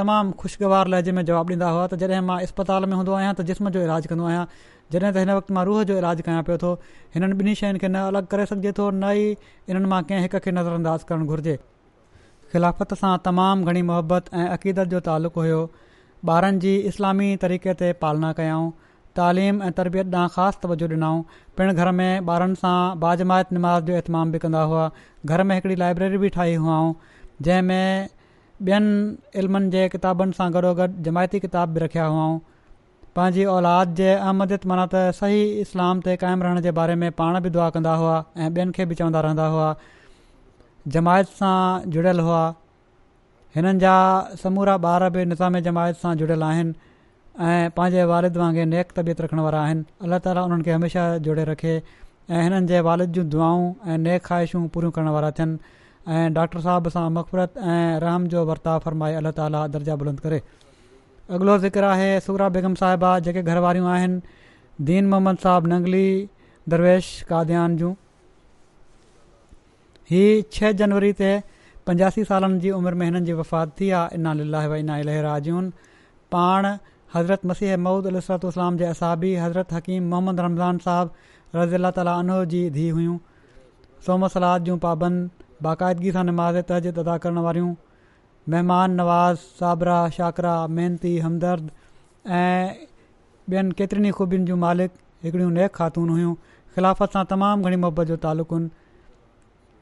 [0.00, 3.48] तमामु ख़ुशगवार लहजे में जवाबु ॾींदा हुआ त जॾहिं मां इस्पताल में हूंदो आहियां त
[3.52, 6.60] जिस्म जो इलाजु कंदो आहियां जॾहिं त हिन वक़्तु मां रूह जो इलाजु कयां पियो
[6.68, 6.74] थो
[7.18, 10.40] हिननि ॿिन्ही शयुनि खे न अलॻि करे सघिजे थो न ई हिननि मां कंहिं हिक
[10.48, 11.56] खे नज़र करणु घुरिजे
[12.52, 15.60] ख़िलाफ़त सां तमामु घणी मुहबत ऐं अक़ीदत जो तालुक़ु हुयो
[16.32, 18.66] ॿारनि जी इस्लामी तरीक़े ते पालना कयाऊं
[19.18, 21.22] तालीम ऐं तरबियत ॾांहुं ख़ासि तवजो ॾिनाऊं
[21.60, 22.72] पिण घर में ॿारनि सां
[23.04, 24.82] बाज़मात नमाज़ जो इहतमाम बि कंदा हुआ
[25.30, 26.92] घर में हिकिड़ी लाइब्रेरी बि ठाही हुअऊं
[27.48, 28.08] जंहिंमें
[28.68, 32.38] ॿियनि इल्मनि जे किताबनि सां गॾोगॾु जमायती किताब बि रखिया हुआऊं
[33.18, 37.40] पंहिंजी औलाद जे अहमदत माना त सही इस्लाम ते क़ाइमु रहण जे बारे में पाण
[37.48, 39.70] बि दुआ कंदा हुआ ऐं ॿियनि खे बि चवंदा रहंदा हुआ
[40.88, 42.42] जमायत सां जुड़ियल हुआ
[43.56, 43.94] हिननि जा
[44.42, 46.72] समूरा ॿार बि निज़ाम जमायत सां जुड़ियल आहिनि
[47.50, 51.74] ऐं वारिद वांगुरु नेक तबियत रखण वारा आहिनि अलाह ताला उन्हनि खे हमेशह जोड़े रखे
[51.76, 53.62] ऐं हिननि जे वालिद जूं दुआऊं
[53.92, 57.54] ऐं नेकु ख़्वाहिशूं पूरियूं करण वारा थियनि डॉक्टर साहिब सां मक़फ़रत
[58.06, 60.40] रहम जो वर्ताव फ़रमाए अलाह ताला दर्जा बुलंद करे
[61.38, 64.20] अॻिलो ज़िक्र आहे सूरा बेगम साहिबा जेके घर वारियूं आहिनि
[64.92, 66.06] दीन मोहम्मद साहबु नंगली
[66.76, 67.94] दरवेश काद्यान जूं
[70.10, 71.28] हीअ छह जनवरी ते
[71.88, 75.70] पंजासी सालनि जी उमिरि में हिननि जी वफ़ात थी आहे इनाह व इना इलाजुनि
[76.34, 76.66] पाण
[77.14, 82.62] हज़रत मसीह महूद अलतलाम जे असाबी हज़रत हकीम मोहम्मद रमज़ान साहबु रज़ी अला तालो जी
[82.78, 83.16] धीउ हुयूं
[84.06, 87.74] सोम सलाद जूं पाबंद बाक़ाइदगी सां नमाज़ तहज़द अदा करण वारियूं
[88.54, 91.70] महिमान नवाज़ साबरा शाकरा मेहनती हमदर्द
[92.42, 92.72] ऐं
[93.52, 94.90] ॿियनि केतिरनि ख़ूबियुनि जूं मालिक
[95.24, 96.34] हिकड़ियूं नेक ख़ातून हुयूं
[96.76, 98.70] ख़िलाफ़त सां तमामु घणी मोहबत जो तालुक़ु आहिनि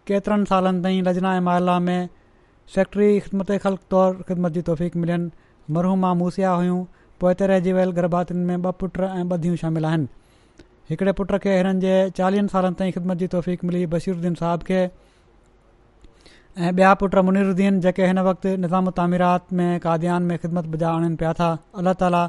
[0.08, 2.08] केतिरनि सालनि ताईं लजना ऐं महिला में
[2.74, 5.30] सेक्ट्री ख़िदमत ख़ल तौरु ख़िदमत जी तौफ़ीक़ मिलनि
[5.76, 6.80] मरहूमा मूसिया हुयूं
[7.20, 10.08] पोइ त रहिजी वियल गरभातियुनि में ॿ पुट ऐं ॿधियूं शामिल आहिनि
[10.90, 14.80] हिकिड़े पुट खे हिननि जे चालीहनि सालनि ताईं ख़िदमत जी तौफ़ीक़ मिली बशीरद्दीन साहब खे
[14.84, 21.16] ऐं ॿिया पुट मुनिररुद्दीन जेके हिन वक़्तु निज़ामु तामीरात में काद्यान में ख़िदमत बुज आणनि
[21.20, 21.50] पिया था
[21.82, 22.22] अलाह ताला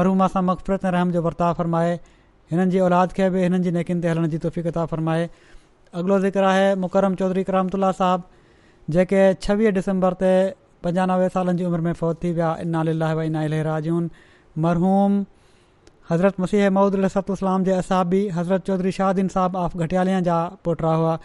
[0.00, 1.94] मरहमा सां मक़फ़रत रहम जो बर्ताव फ़रमाए
[2.50, 5.24] हिननि जी औलाद खे बि हिननि जी नेकियुनि ते हलण जी तौफ़क़ता फ़रमाए
[5.94, 8.22] अॻिलो ज़िक्र आहे मुरम चौधरी करमतुला साहब
[8.94, 10.30] जेके छवीह डिसंबर ते
[10.84, 14.10] पंजानवे सालनि जी उमिरि में फौत थी विया इनाल भाई नािलेहराजून
[14.66, 15.20] मरहूम
[16.10, 20.36] हज़रत मसीह महूद अलतूसलाम जे असाबी हज़रत चौधरी शाहदन साहब आफ घटियालिया जा
[20.68, 21.18] पुटा हुआ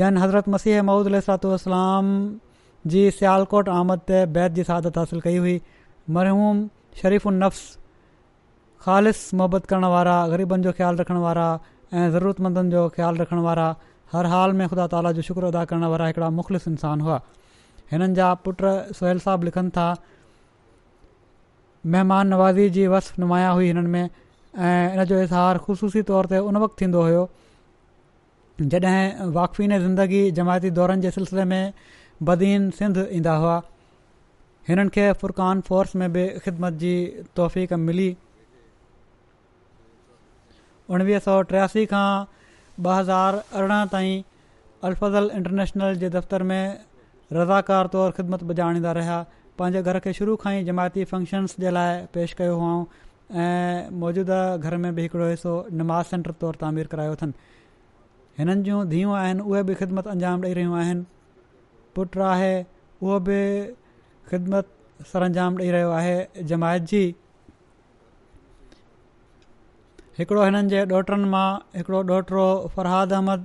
[0.00, 2.06] जन हज़रत मसीह मूद अलाम
[2.92, 5.54] जी स्यालकोट आमद ते बैत जी सादत हासिलु कई हुई
[6.18, 6.60] मरहूम
[7.02, 7.62] शरीफ़ुलन्न्स
[8.86, 9.10] ख़ालि
[9.42, 11.48] मुहबत करण वारा ग़रीबनि जो ख़्यालु रखण वारा
[11.98, 13.68] ऐं ज़रूरतमंदनि जो ख़्यालु रखण वारा
[14.14, 17.16] हर हाल में ख़ुदा ताला जो शुक्र अदा करण वारा हिकिड़ा मुख़लिस इंसान हुआ
[17.92, 18.62] हिननि जा पुट
[18.98, 19.86] सोहल साहब लिखनि था
[21.94, 26.38] महिमान नवाज़ी जी वस नुमाया हुई हिननि में ऐं इन जो इज़हार ख़ूसी तौर ते
[26.50, 27.26] उन वक़्तु थींदो हुयो
[28.74, 31.72] जॾहिं वाक़फ़ीन ज़िंदगी जमायती दौरनि जे सिलसिले में
[32.30, 33.56] बदीन सिंध ईंदा हुआ
[34.68, 36.94] हिननि खे फुरक़ान फोर्स में बि ख़िदमत जी
[37.36, 38.10] तोहफ़ी मिली
[40.94, 44.22] उणिवीह सौ टियासी खां ॿ हज़ार अरिड़हं ताईं
[44.88, 46.80] अलफज़ल इंटरनेशनल जे दफ़्तर में
[47.38, 49.18] रज़ाकार तौरु ख़िदमत बजाणींदा रहिया
[49.60, 52.80] पंहिंजे घर खे शुरू खां ई जमायती फंक्शन्स जे लाइ पेश कयो हुओ
[53.44, 55.52] ऐं मौजूदा घर में बि हिकिड़ो हिसो
[55.84, 57.56] नमाज़ सेंटर तौरु तामीर करायो अथनि
[58.42, 61.08] हिननि जूं धीअरूं आहिनि उहे बि ख़िदमत अंजाम ॾेई रहियूं आहिनि
[61.98, 63.40] पुट आहे उहो बि
[64.32, 64.74] ख़िदमत
[65.12, 66.16] सर अंजाम ॾेई रहियो आहे
[66.54, 67.04] जमायत जी
[70.20, 71.44] हिकिड़ो हिननि जे डोटरनि मां
[71.76, 73.44] हिकिड़ो डोटरो फ़रहद अहमद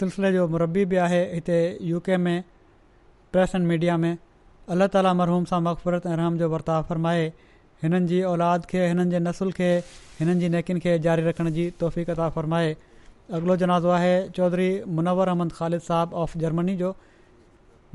[0.00, 1.58] सिलसिले जो मरबी बि आहे हिते
[1.90, 2.38] यू के में
[3.34, 4.12] प्रेस एंड मीडिया में
[4.76, 7.22] अलाह ताला मरहूम सां मक़फ़रत ऐं राम जो बर्ताव फ़र्माए
[7.84, 9.68] हिननि जी औलाद खे हिननि जे नसुल खे
[10.18, 12.74] हिननि जी नेकियुनि खे जारी रखण जी तौफ़ी कता फ़र्माए
[13.40, 14.68] अॻिलो जनाज़ो आहे चौधरी
[14.98, 16.90] मुनवर अहमद ख़ालिद साहब ऑफ जर्मनी जो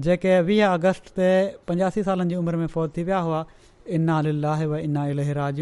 [0.07, 1.29] जेके वीह अगस्ट ते
[1.71, 3.43] पंजासी सालनि जी उमिरि में फ़ौज थी विया हुआ
[3.99, 5.55] इना अलाह व इन्ना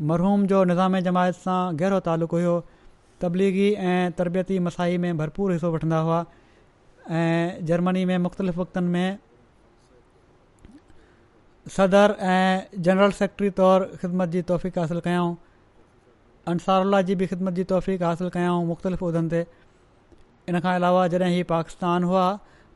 [0.00, 2.54] मरहूम जो निज़ाम जमायत सां गहिरो तालुक़ु हुयो
[3.22, 6.18] तबलीगी ऐं तरबियती मसाहि में भरपूर हिसो वठंदा हुआ
[7.20, 9.18] ऐं जर्मनी में मुख़्तलिफ़ वक़्तनि में
[11.76, 15.34] सदर ऐं जनरल सेक्रेटरी तौरु ख़िदमत जी तौफ़ीक़ हासिलु कयाऊं
[16.54, 19.46] अंसारुल्ला जी बि ख़िदमत जी तौफ़ीक़ हासिलु कयाऊं मुख़्तलिफ़ उहिदनि ते
[20.54, 22.24] इन खां अलावा जॾहिं इहे पाकिस्तान हुआ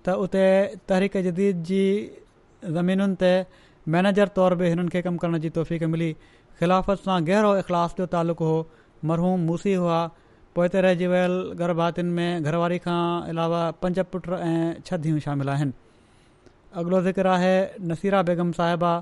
[0.05, 0.45] त उते
[0.91, 1.83] तहरीक़ जदीद जी
[2.75, 3.33] ज़मीनुनि ते
[3.97, 6.11] मैनेजर तौर बि हिननि खे कमु करण जी तौफ़ीक़ मिली
[6.63, 8.59] ख़िलाफ़त सां गहिरो इख़लास जो तालको हो
[9.11, 9.97] मरहूम मूसी हुआ
[10.57, 11.33] पोइ ते रहिजी वियल
[11.63, 11.81] गर्भ
[12.19, 12.99] में घरवारी खां
[13.33, 15.73] अलावा पंच पुट ऐं छदियूं शामिलु आहिनि
[16.85, 17.55] अॻिलो ज़िक्र आहे
[17.93, 18.93] नसीरा बेगम साहिबा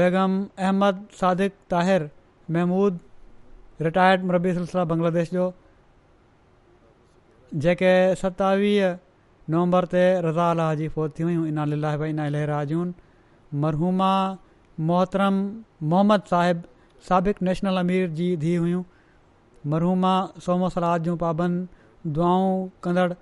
[0.00, 2.08] बेगम अहमद सादिक ताहिर
[2.58, 2.98] महमूद
[3.90, 5.52] रिटायर्ड रबी सिलसिलो बांग्लादेश जो
[7.66, 7.92] जेके
[8.24, 12.94] सतावीह नवंबर ते रज़ा अलाह जी फोत थी वियूं इनालीला भाई इना लेहराजून
[13.66, 14.12] मरहूमा
[14.86, 15.34] मोहतरम
[15.92, 16.62] मोहम्मद साहिब
[17.08, 18.82] साबिक़ु नेशनल अमीर जी धीअ हुयूं
[19.72, 20.12] मरहूमा
[20.44, 22.52] सोमो सलाद जूं पाबंद दुआऊं
[22.86, 23.12] कंदड़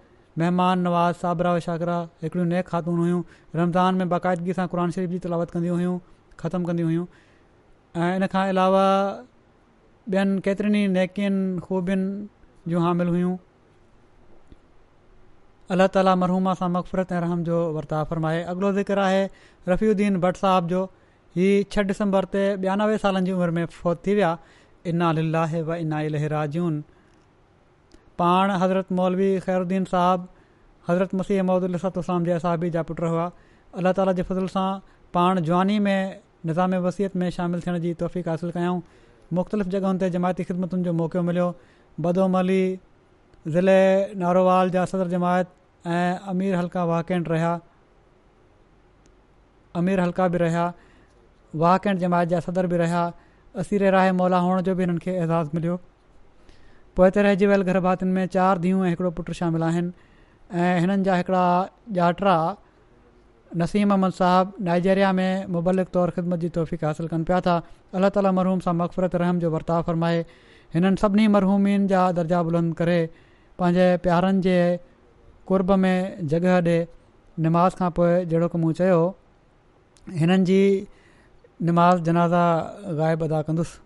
[0.43, 3.21] महिमान नवाज़ साबरा वशाकरा हिकड़ियूं नेक ख़ातून हुयूं
[3.61, 5.97] रमज़ान में बाक़ाइदगी सां क़ुर शरीफ़ जी तलावत कंदियूं हुयूं
[6.43, 7.07] ख़तमु कंदियूं हुयूं
[8.09, 8.85] ऐं इन खां अलावा
[10.17, 13.33] ॿियनि केतिरनि नेकियुनि ख़ूबियुनि जूं हामिल हुयूं
[15.77, 19.25] अल्लाह ताला मरहूमा सां मक़फ़रत ऐं रहम जो वर्ता फ़रमाए अॻिलो ज़िक्र आहे
[19.73, 20.85] रफ़ीउद्दीन भट्ट साहिब जो
[21.37, 24.28] हीअ छह डिसंबर ते ॿियानवे सालनि जी उमिरि में फौत थी विया
[24.93, 26.76] इना लाहे व इना इलराजून
[28.22, 30.28] पाण हज़रत मौलवी ख़ैरुन साहबु
[30.89, 33.26] हज़रत मसीह मोहदलाम जा साहबी जा पुट हुआ
[33.82, 35.99] अलाह ताला जे फ़ज़ल सां पाण ज्वानी में
[36.47, 38.80] निज़ाम वसियत में शामिलु थियण जी तौफ़ी हासिलु कयूं
[39.41, 41.51] मुख़्तलिफ़ जॻहियुनि ते जमायती ख़िदमतुनि जो मौक़ो मिलियो
[42.09, 42.59] बदोमली
[43.59, 43.78] ज़िले
[44.24, 45.53] नारोवाल जा सदर जमायत
[46.01, 47.53] ऐं अमीर हलका वाकेन रहिया
[49.84, 50.66] अमीर हलका बि रहिया
[51.63, 53.03] वाक ऐं जमायत जा सदर बि रहिया
[53.63, 55.77] असीरे राय मौला हुअण जो बि हिननि खे एज़ाज़ु मिलियो
[56.97, 57.87] पोइ त रहिजी वियल गर्भ
[58.17, 59.93] में चारि धीअऊं ऐं हिकिड़ो पुटु शामिलु आहिनि
[60.63, 61.45] ऐं हिननि जा हिकिड़ा
[62.01, 62.35] ॼाटा
[63.63, 67.55] नसीम अहमद साहिबु नाइजेरिया में मुबलिक तौरु ख़िदमत जी तौफ़ीक़ हासिलु कनि पिया था
[68.01, 70.19] अलाह ताल मरहूम सां मक़फ़रत रहम जो वर्ताव फ़रमाए
[70.77, 72.99] हिननि सभिनी मरहूमियुनि जा दर्जा बुलंद करे
[73.61, 74.57] पंहिंजे प्यारनि जे
[75.53, 75.95] कुर्ब में
[76.35, 76.79] जॻह ॾे
[77.49, 78.99] निमाज़ खां पोइ जहिड़ो की मूं चयो
[80.23, 80.61] हिननि जी
[81.63, 82.47] निमाज़ जनाज़ा
[82.99, 83.79] ग़ाइब अदा कंदुसि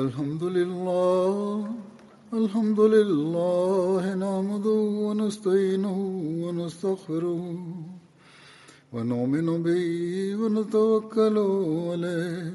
[0.00, 1.64] الحمد لله
[2.32, 5.98] الحمد لله نعمده ونستعينه
[6.44, 7.42] ونستغفره
[8.92, 9.82] ونؤمن به
[10.40, 11.36] ونتوكل
[11.90, 12.54] عليه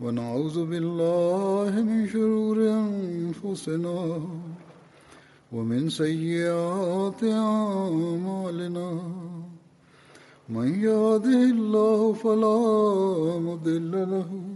[0.00, 3.98] ونعوذ بالله من شرور انفسنا
[5.52, 8.90] ومن سيئات اعمالنا
[10.48, 14.55] من يهده الله فلا مضل له